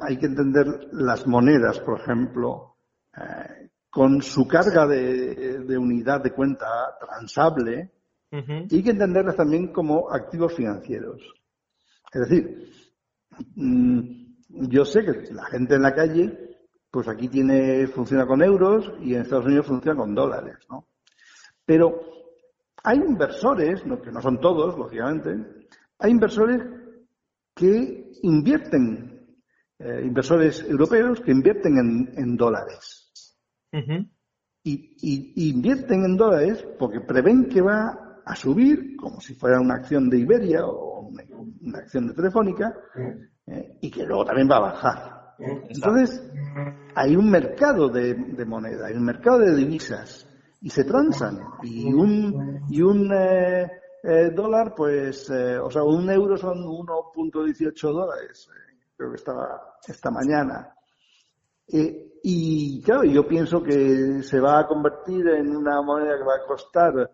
[0.03, 2.77] hay que entender las monedas, por ejemplo,
[3.17, 6.69] eh, con su carga de, unidad de cuenta
[7.01, 7.91] transable,
[8.31, 11.23] y hay que entenderlas también como activos financieros.
[12.13, 12.71] Es decir,
[13.57, 14.27] mm,
[14.69, 16.46] yo sé que la gente en la calle
[16.91, 20.89] pues aquí tiene, funciona con euros y en Estados Unidos funciona con dólares, ¿no?
[21.65, 22.01] Pero
[22.83, 25.67] hay inversores, que no son todos, lógicamente,
[25.99, 26.63] hay inversores
[27.55, 29.37] que invierten,
[29.79, 33.13] eh, inversores europeos que invierten en, dólares.
[34.63, 40.09] y, invierten en dólares porque prevén que va a subir, como si fuera una acción
[40.09, 41.09] de Iberia o
[41.61, 42.75] una, acción de Telefónica,
[43.47, 45.16] eh, y que luego también va a bajar.
[45.39, 46.23] Entonces,
[46.95, 48.15] hay un mercado de,
[48.47, 50.27] moneda, hay un mercado de divisas
[50.63, 51.41] y se transan.
[51.63, 53.71] Y un, y un eh,
[54.03, 58.49] eh, dólar, pues, eh, o sea, un euro son 1.18 dólares.
[58.97, 60.73] creo que estaba esta mañana.
[61.67, 66.37] Eh, y claro, yo pienso que se va a convertir en una moneda que va
[66.37, 67.11] a costar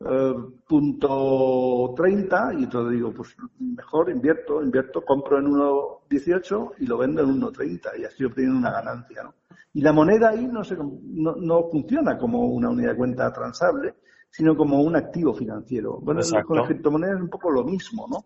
[0.00, 0.34] eh,
[0.66, 7.22] pues 1.30 y entonces digo, pues mejor invierto, invierto, compro en 1.18 y lo vendo
[7.22, 9.34] en 1.30 y así obtengo una ganancia, ¿no?
[9.72, 13.94] Y la moneda ahí no, se, no, no funciona como una unidad de cuenta transable,
[14.30, 16.00] sino como un activo financiero.
[16.00, 18.24] Bueno, con las criptomonedas es un poco lo mismo, ¿no?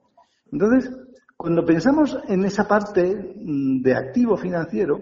[0.52, 0.90] Entonces,
[1.36, 5.00] cuando pensamos en esa parte mm, de activo financiero,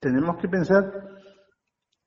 [0.00, 1.11] tenemos que pensar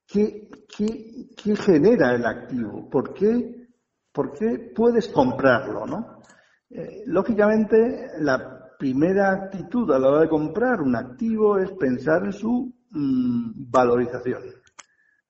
[0.08, 3.68] qué, qué, genera el activo, por qué,
[4.12, 6.22] por qué puedes comprarlo, ¿no?
[6.70, 12.34] Eh, lógicamente, la primera actitud a la hora de comprar un activo es pensar en
[12.34, 14.44] su mm, valorización.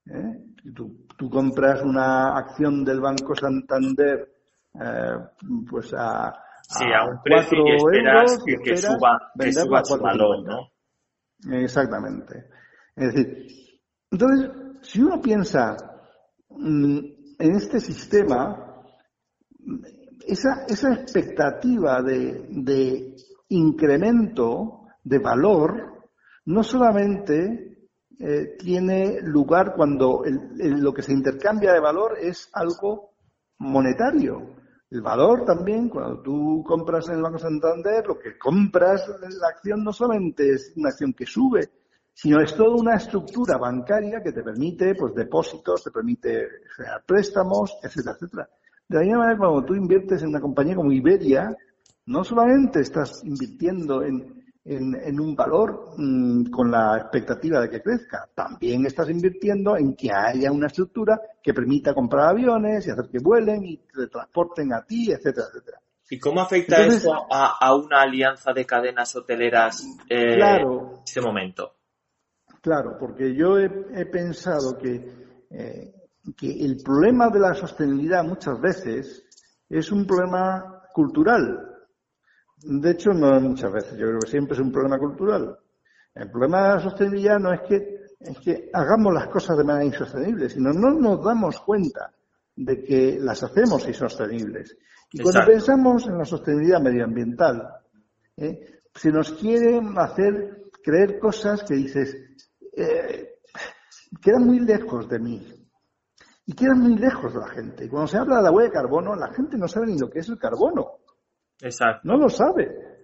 [0.08, 0.46] ¿eh?
[0.74, 4.28] Tú, compras una acción del Banco Santander
[4.74, 5.18] eh,
[5.70, 10.72] pues a, sí, a, un precio y esperas que, suba, que suba su valor, ¿no?
[11.52, 12.50] Exactamente.
[12.96, 13.48] Es decir,
[14.12, 14.50] entonces,
[14.86, 15.76] si uno piensa
[16.50, 16.98] mm,
[17.40, 18.84] en este sistema,
[20.26, 23.16] esa, esa expectativa de,
[23.50, 26.10] incremento de valor
[26.46, 33.12] no solamente eh, tiene lugar cuando lo que se intercambia de valor es algo
[33.60, 34.56] monetario.
[34.90, 39.48] El valor también, cuando tú compras en el Banco Santander, lo que compras en la
[39.48, 41.70] acción no solamente es una acción que sube,
[42.16, 47.78] sino es toda una estructura bancaria que te permite pues depósitos, te permite generar préstamos,
[47.84, 48.50] etcétera, etcétera.
[48.88, 51.56] De la misma manera, cuando tú inviertes en una compañía como Iberia,
[52.08, 58.28] no solamente estás invirtiendo en en, un valor mm, con la expectativa de que crezca.
[58.34, 63.20] También estás invirtiendo en que haya una estructura que permita comprar aviones y hacer que
[63.20, 65.80] vuelen y te transporten a ti, etcétera, etcétera.
[66.10, 70.68] ¿Y cómo afecta eso a, una alianza de cadenas hoteleras eh, en
[71.04, 71.75] este momento?
[72.66, 75.94] Claro, porque yo he, pensado que, eh,
[76.36, 79.24] que el problema de la sostenibilidad muchas veces
[79.70, 81.76] es un problema cultural
[82.66, 83.92] de hecho, no muchas veces.
[83.98, 85.58] Yo creo que siempre es un problema cultural.
[86.14, 89.86] El problema de la sostenibilidad no es que, es que hagamos las cosas de manera
[89.86, 92.12] insostenible, sino no nos damos cuenta
[92.56, 94.78] de que las hacemos insostenibles.
[95.12, 97.70] Y cuando pensamos en la sostenibilidad medioambiental,
[98.38, 98.82] ¿eh?
[98.94, 102.16] se nos quiere hacer creer cosas que dices,
[102.76, 103.40] eh,
[104.22, 105.42] quedan muy lejos de mí.
[106.48, 107.90] Y quedan muy lejos de la gente.
[107.90, 110.20] Cuando se habla de la huella de carbono, la gente no sabe ni lo que
[110.20, 111.00] es el carbono.
[111.62, 112.02] Exacto.
[112.04, 112.96] No lo sabe.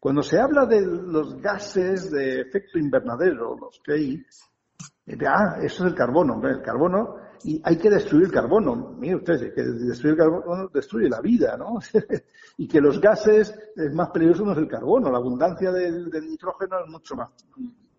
[0.00, 4.14] Cuando se habla de los gases de efecto invernadero, los que hay,
[5.06, 8.94] eh, ah, eso es el carbono, el carbono, y hay que destruir el carbono.
[8.98, 11.78] Mire usted, que destruir el carbono destruye la vida, ¿no?
[12.58, 16.80] y que los gases es más peligroso no es el carbono, la abundancia del, nitrógeno
[16.84, 17.30] es mucho más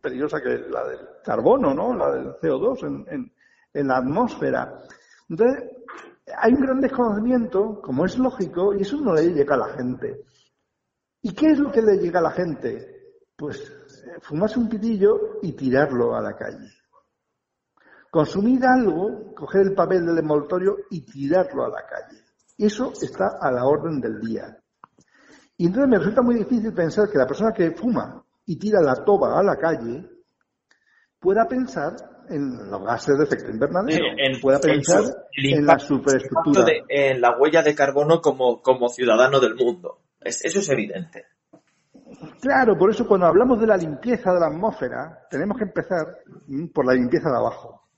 [0.02, 1.96] peligrosa que la del carbono, ¿no?
[1.96, 3.32] La del CO2 en,
[3.74, 4.78] en, la atmósfera.
[5.30, 5.64] Entonces,
[6.38, 10.26] hay un gran desconocimiento, como es lógico, y eso no le llega a la gente.
[11.22, 13.16] ¿Y qué es lo que le llega a la gente?
[13.36, 16.72] Pues eh, fumarse un pitillo y tirarlo a la calle.
[18.10, 22.24] Consumir algo, coger el papel del envoltorio y tirarlo a la calle.
[22.58, 24.58] Eso está a la orden del día.
[25.58, 28.96] Y entonces me resulta muy difícil pensar que la persona que fuma y tira la
[29.04, 30.10] toba a la calle
[31.20, 31.96] pueda pensar
[32.30, 36.66] en los gases de efecto invernadero, en, pueda pensar en, la superestructura.
[36.90, 40.00] en la huella de carbono como, como ciudadano del mundo.
[40.22, 41.26] eso es evidente.
[42.42, 46.20] Claro, por eso cuando hablamos de la limpieza de la atmósfera, tenemos que empezar
[46.74, 47.90] por la limpieza de abajo.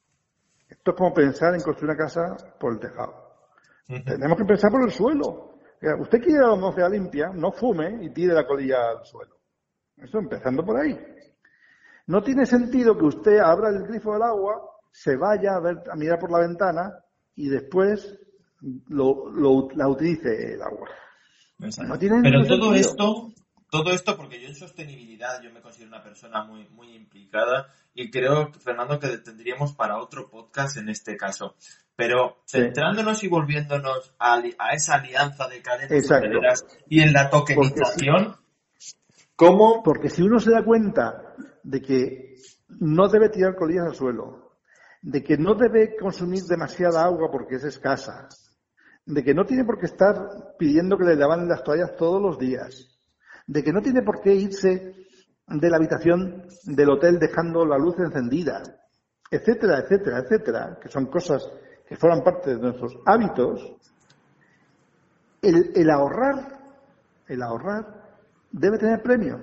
[0.68, 3.38] Esto es como pensar en construir una casa por el tejado.
[3.88, 5.60] Tenemos que empezar por el suelo.
[6.00, 9.39] Usted quiere la atmósfera limpia, no fume y tire la colilla al suelo.
[10.02, 10.98] Eso empezando por ahí.
[12.08, 15.96] No tiene sentido que usted abra el grifo del agua, se vaya a, ver, a
[15.96, 16.92] mirar por la ventana
[17.36, 18.20] y después
[18.88, 19.32] lo,
[19.76, 20.90] la utilice el agua.
[21.60, 23.34] Pero todo esto,
[23.70, 28.10] todo esto, porque yo en sostenibilidad yo me considero una persona muy, muy implicada y
[28.10, 31.56] creo, Fernando, que tendríamos para otro podcast en este caso.
[31.96, 34.42] Pero centrándonos y volviéndonos a,
[34.74, 38.38] esa alianza de cadenas y en la tokenización,
[39.40, 39.82] ¿cómo?
[39.82, 41.34] Porque si uno se da cuenta
[41.64, 42.36] de que
[42.82, 44.58] no debe tirar colillas al suelo,
[45.02, 48.28] de que no debe consumir demasiada agua porque es escasa,
[49.06, 52.38] de que no tiene por qué estar pidiendo que le lavan las toallas todos los
[52.38, 53.00] días,
[53.48, 54.94] de que no tiene por qué irse
[55.48, 58.62] de la habitación del hotel dejando la luz encendida,
[59.32, 61.50] etcétera, etcétera, etcétera, que son cosas
[61.88, 63.74] que forman parte de nuestros hábitos,
[65.42, 66.60] el, el ahorrar,
[67.26, 67.99] el ahorrar
[68.52, 69.42] debe tener premio.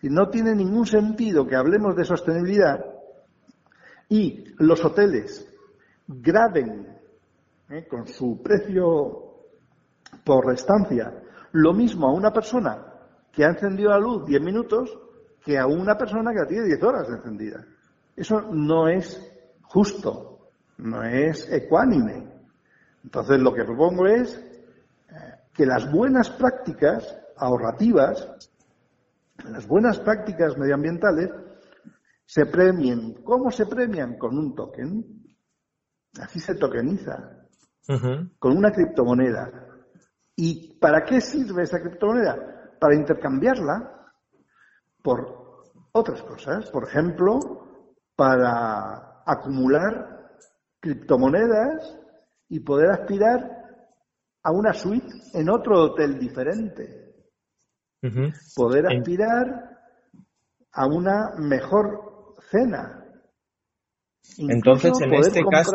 [0.00, 2.84] Y no tiene ningún sentido que hablemos de sostenibilidad
[4.08, 5.48] y los hoteles
[6.06, 6.98] graben
[7.70, 7.86] ¿eh?
[7.88, 9.32] con su precio
[10.24, 11.22] por estancia
[11.52, 12.84] lo mismo a una persona
[13.30, 14.98] que ha encendido la luz 10 minutos
[15.44, 17.64] que a una persona que la tiene 10 horas encendida.
[18.14, 19.20] Eso no es
[19.62, 22.30] justo, no es ecuánime.
[23.02, 25.14] Entonces lo que propongo es eh,
[25.52, 28.28] que las buenas prácticas ahorrativas,
[29.44, 31.30] las buenas prácticas medioambientales,
[32.24, 33.22] se premien.
[33.24, 34.16] ¿Cómo se premian?
[34.16, 35.04] Con un token.
[36.20, 37.46] Así se tokeniza.
[38.38, 39.50] Con una criptomoneda.
[40.36, 42.76] ¿Y para qué sirve esa criptomoneda?
[42.78, 44.06] Para intercambiarla
[45.02, 46.70] por otras cosas.
[46.70, 47.38] Por ejemplo,
[48.14, 50.30] para acumular
[50.80, 51.98] criptomonedas
[52.48, 53.62] y poder aspirar
[54.44, 57.11] a una suite en otro hotel diferente.
[58.56, 59.46] Poder aspirar
[60.72, 63.04] a una mejor cena.
[64.38, 65.74] Entonces, en este caso,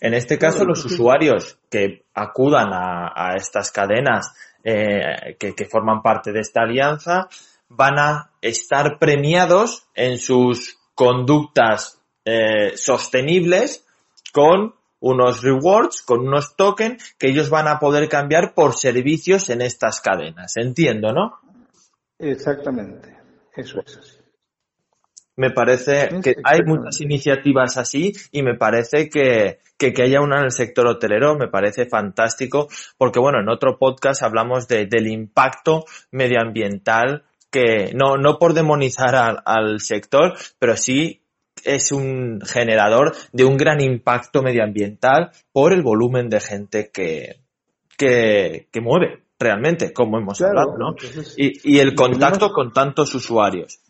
[0.00, 6.40] en este caso, los usuarios que acudan a, estas cadenas eh, que, forman parte de
[6.40, 7.28] esta alianza
[7.68, 13.86] van a estar premiados en sus conductas eh, sostenibles
[14.32, 19.62] con unos rewards, con unos tokens que ellos van a poder cambiar por servicios en
[19.62, 20.56] estas cadenas.
[20.56, 21.40] Entiendo, ¿no?
[22.18, 23.16] Exactamente.
[23.54, 24.18] Eso es así.
[25.36, 30.46] Me parece que hay muchas iniciativas así y me parece que, que, haya una en
[30.46, 35.84] el sector hotelero me parece fantástico porque bueno, en otro podcast hablamos de, del impacto
[36.10, 37.22] medioambiental
[37.52, 41.22] que no, no por demonizar al, al sector, pero sí
[41.64, 47.40] es un generador de un gran impacto medioambiental por el volumen de gente que,
[47.96, 50.94] que, que mueve realmente, como hemos hablado, ¿no?
[51.36, 53.80] y, y, el contacto con tantos usuarios.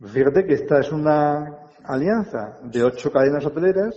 [0.00, 3.96] Fíjate que esta es una alianza de ocho cadenas hoteleras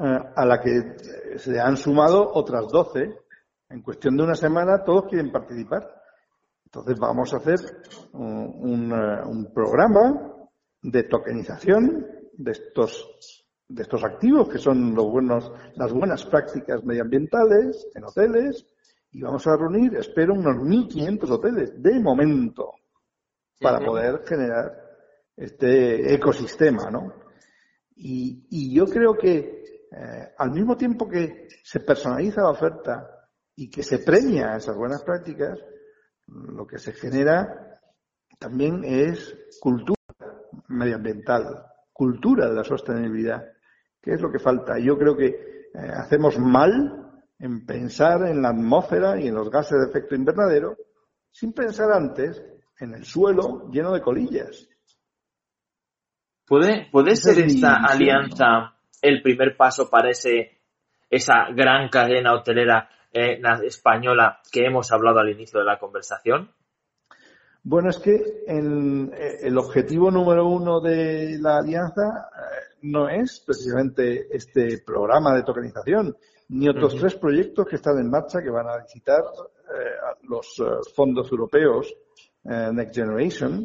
[0.00, 3.14] eh, a la que se han sumado otras doce.
[3.70, 5.88] En cuestión de una semana todos quieren participar.
[6.64, 7.58] Entonces vamos a hacer
[8.12, 8.92] un,
[9.32, 10.37] un eh, programa
[10.82, 17.88] de tokenización de estos, de estos activos, que son los buenos, las buenas prácticas medioambientales
[17.94, 18.66] en hoteles,
[19.10, 22.74] y vamos a reunir, espero, unos 1.500 hoteles de momento
[23.60, 24.72] para poder generar
[25.36, 27.12] este ecosistema, ¿no?
[27.96, 33.70] Y, y yo creo que eh, al mismo tiempo que se personaliza la oferta y
[33.70, 35.58] que se premia esas buenas prácticas,
[36.26, 37.80] lo que se genera
[38.38, 39.97] también es cultura
[40.68, 43.44] medioambiental, cultura de la sostenibilidad.
[44.00, 44.78] ¿Qué es lo que falta?
[44.78, 49.78] Yo creo que eh, hacemos mal en pensar en la atmósfera y en los gases
[49.78, 50.76] de efecto invernadero
[51.30, 52.42] sin pensar antes
[52.80, 54.68] en el suelo lleno de colillas.
[56.46, 60.62] ¿Puede, puede ser esta alianza el primer paso para ese,
[61.10, 66.50] esa gran cadena hotelera eh, española que hemos hablado al inicio de la conversación?
[67.68, 69.12] Bueno, es que el,
[69.42, 76.16] el objetivo número uno de la alianza eh, no es precisamente este programa de tokenización,
[76.48, 80.64] ni otros tres proyectos que están en marcha que van a visitar eh, los eh,
[80.96, 81.94] fondos europeos
[82.42, 83.62] Next Generation.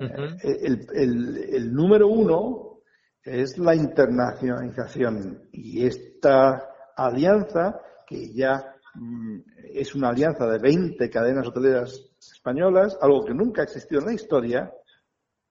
[0.00, 2.80] el, el, el, número uno
[3.22, 9.38] es la internacionalización y esta alianza, que ya mm,
[9.78, 14.14] es una alianza de 20 cadenas hoteleras españolas, algo que nunca ha existido en la
[14.14, 14.72] historia,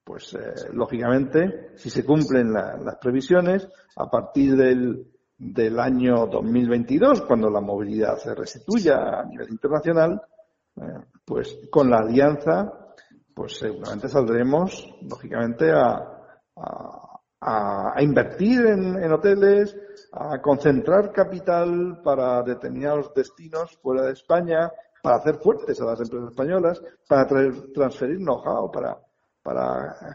[0.04, 5.06] pues eh, lógicamente, si se cumplen las previsiones, a partir del,
[5.38, 10.22] del año 2022, cuando la movilidad se restituya a nivel internacional,
[10.78, 10.82] eh,
[11.26, 12.72] pues con la alianza,
[13.34, 15.94] pues seguramente saldremos, lógicamente, a,
[16.56, 17.07] a,
[18.00, 19.76] invertir en, hoteles,
[20.12, 24.72] a concentrar capital para determinados destinos fuera de España,
[25.02, 27.28] para hacer fuertes a las empresas españolas, para
[27.74, 28.98] transferir know-how, para,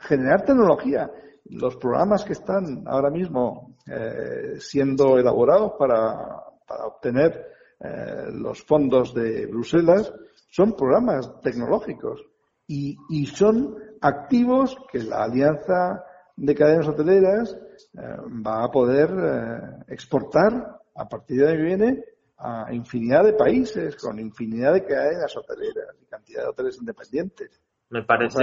[0.03, 1.11] generar tecnología.
[1.47, 6.45] Los programas que están ahora mismo eh, siendo elaborados para,
[6.85, 7.47] obtener
[7.81, 10.12] eh, los fondos de Bruselas
[10.49, 12.25] son programas tecnológicos
[12.66, 16.05] y son activos que la Alianza
[16.37, 17.57] de Cadenas Hoteleras
[17.95, 18.01] eh,
[18.47, 22.05] va a poder exportar a partir de ahí viene
[22.39, 27.61] a infinidad de países, con infinidad de cadenas hoteleras y cantidad de hoteles independientes.
[27.89, 28.43] Me parece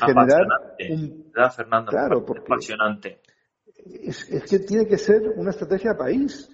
[0.00, 1.24] apasionante,
[1.54, 1.90] Fernando?
[1.90, 3.20] Claro, porque apasionante.
[3.76, 6.50] Es, es, que tiene que ser una estrategia de país.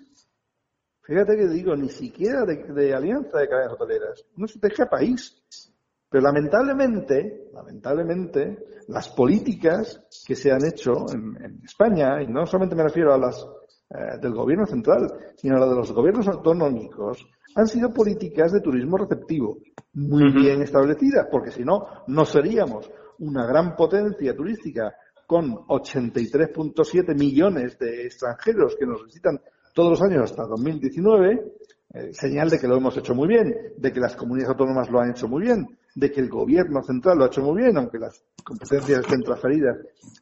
[1.02, 5.69] Fíjate que digo, ni siquiera de, alianza de cadenas hoteleras, una estrategia país.
[6.10, 8.58] Pero lamentablemente, lamentablemente,
[8.88, 13.46] las políticas que se han hecho en, España, y no solamente me refiero a las
[13.90, 18.60] eh, del gobierno central, sino a las de los gobiernos autonómicos, han sido políticas de
[18.60, 19.58] turismo receptivo,
[19.94, 22.90] muy bien establecidas, porque si no, no seríamos
[23.20, 24.92] una gran potencia turística
[25.26, 29.40] con 83.7 millones de extranjeros que nos visitan
[29.72, 31.52] todos los años hasta 2019,
[31.92, 35.00] eh, señal de que lo hemos hecho muy bien, de que las comunidades autónomas lo
[35.00, 37.98] han hecho muy bien, de que el gobierno central lo ha hecho muy bien, aunque
[37.98, 39.76] las competencias estén transferidas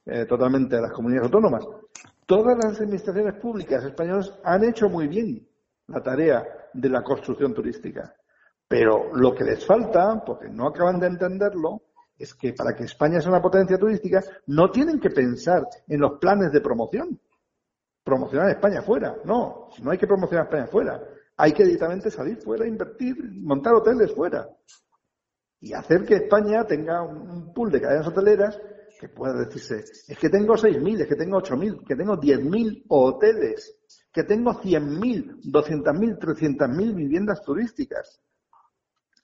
[0.06, 1.66] eh, totalmente a las comunidades autónomas.
[2.26, 5.46] Todas las administraciones públicas españolas han hecho muy bien
[5.86, 8.14] la tarea de la construcción turística.
[8.68, 11.82] Pero lo que les falta, porque no acaban de entenderlo,
[12.18, 16.18] es que para que España sea una potencia turística no tienen que pensar en los
[16.18, 17.18] planes de promoción.
[18.04, 19.16] Promocionar España fuera.
[19.24, 21.00] No, no hay que promocionar España fuera.
[21.36, 24.48] Hay que directamente salir fuera, invertir, montar hoteles fuera.
[25.60, 28.60] Y hacer que España tenga un pool de cadenas hoteleras
[28.98, 33.76] que pueda decirse, es que tengo 6.000, es que tengo 8.000, que tengo 10.000 hoteles,
[34.12, 38.20] que tengo 100.000, 200.000, 300.000 viviendas turísticas.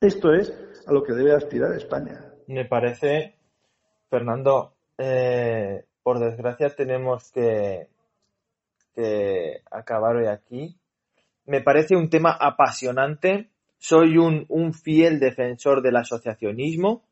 [0.01, 0.53] Esto es
[0.87, 2.33] a lo que debe aspirar España.
[2.47, 3.37] Me parece,
[4.09, 7.89] Fernando, eh, por desgracia tenemos que,
[8.95, 10.79] que acabar hoy aquí.
[11.47, 13.51] Me parece un tema apasionante.
[13.87, 17.05] Soy un, un fiel defensor del asociacionismo.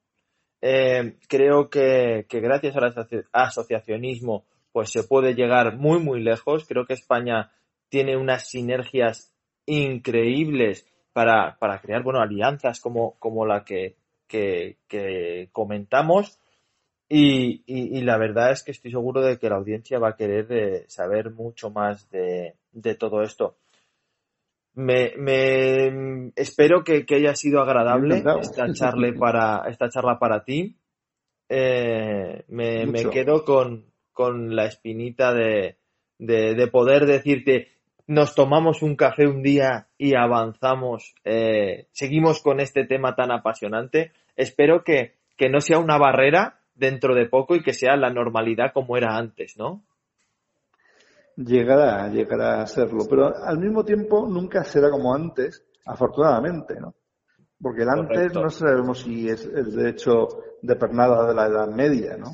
[0.62, 2.95] Eh, creo que, que, gracias al
[3.31, 6.64] asociacionismo pues se puede llegar muy muy lejos.
[6.66, 7.53] Creo que España
[7.91, 9.35] tiene unas sinergias
[9.66, 13.97] increíbles para, para crear bueno alianzas como, como la que,
[14.27, 16.41] que, comentamos.
[17.07, 20.47] Y, y, la verdad es que estoy seguro de que la audiencia va a querer
[20.49, 23.59] eh, saber mucho más de, de todo esto.
[24.75, 30.77] Me, me espero que, que, haya sido agradable esta charla para esta charla para ti.
[31.49, 35.77] Eh, me, me, quedo con, con la espinita de,
[36.18, 37.68] de, de, poder decirte
[38.07, 44.12] nos tomamos un café un día y avanzamos, eh, seguimos con este tema tan apasionante.
[44.37, 48.73] Espero que, que no sea una barrera dentro de poco y que sea la normalidad
[48.73, 49.85] como era antes, ¿no?
[51.45, 56.95] Llegará, llegará a serlo, pero al mismo tiempo nunca será como antes, afortunadamente, ¿no?
[57.61, 60.26] Porque el antes no sabemos si es el derecho
[60.61, 62.30] de pernada de la Edad Media, ¿no?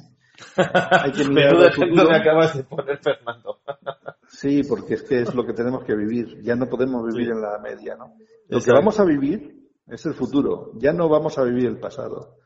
[0.57, 2.11] Hay que mirar el futuro.
[2.11, 3.61] acabas de poner, Fernando.
[4.29, 6.41] sí, porque es que es lo que tenemos que vivir.
[6.43, 8.15] Ya no podemos vivir en la Edad Media, ¿no?
[8.49, 10.73] Lo que vamos a vivir es el futuro.
[10.77, 12.37] Ya no vamos a vivir el pasado.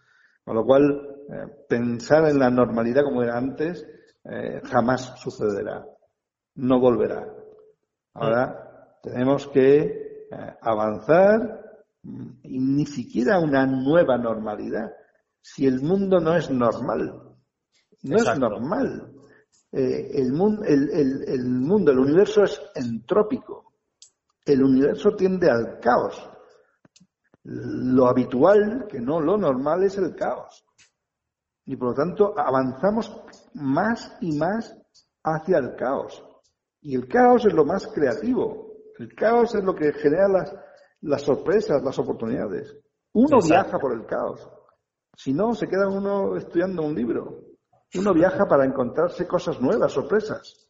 [0.44, 0.82] Con lo cual,
[1.30, 3.86] eh, pensar en la normalidad como era antes
[4.24, 5.84] eh, jamás sucederá.
[6.54, 7.26] No volverá.
[8.14, 11.62] Ahora tenemos que eh, avanzar
[12.42, 14.92] y ni siquiera una nueva normalidad.
[15.40, 17.36] Si el mundo no es normal,
[18.02, 19.12] no es normal.
[19.72, 20.90] Eh, el, mundo, el,
[21.26, 23.72] el, mundo, el universo es entrópico.
[24.44, 26.28] El universo tiende al caos.
[27.44, 30.64] Lo habitual, que no lo normal, es el caos.
[31.64, 33.16] Y por lo tanto avanzamos
[33.54, 34.76] más y más
[35.22, 36.22] hacia el caos.
[36.82, 38.72] Y el caos es lo más creativo.
[38.98, 40.54] El caos es lo que genera las,
[41.00, 42.76] las sorpresas, las oportunidades.
[43.12, 44.48] Uno viaja por el caos.
[45.16, 47.40] Si no, se queda uno estudiando un libro.
[47.94, 50.68] Uno viaja para encontrarse cosas nuevas, sorpresas.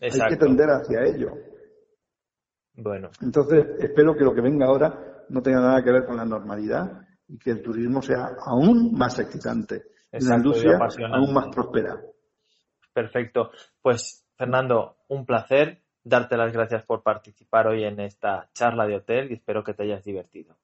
[0.00, 1.32] Hay que tender hacia ello.
[2.74, 3.10] Bueno.
[3.20, 7.02] Entonces, espero que lo que venga ahora no tenga nada que ver con la normalidad
[7.28, 10.78] y que el turismo sea aún más excitante y la industria
[11.12, 12.00] aún más próspera.
[12.92, 13.50] Perfecto.
[13.82, 19.30] Pues, Fernando, un placer darte las gracias por participar hoy en esta charla de hotel
[19.30, 20.56] y espero que te hayas divertido.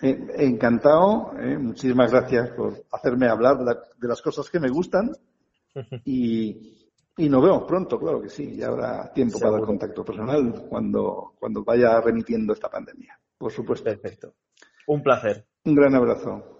[0.00, 5.10] Encantado, eh, muchísimas gracias por hacerme hablar de, las cosas que me gustan
[6.06, 6.88] y,
[7.18, 11.34] y, nos vemos pronto, claro que sí, ya habrá tiempo para el contacto personal cuando,
[11.38, 13.84] cuando vaya remitiendo esta pandemia, por supuesto.
[13.84, 14.34] Perfecto.
[14.86, 15.44] Un placer.
[15.64, 16.59] Un gran abrazo.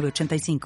[0.00, 0.58] 85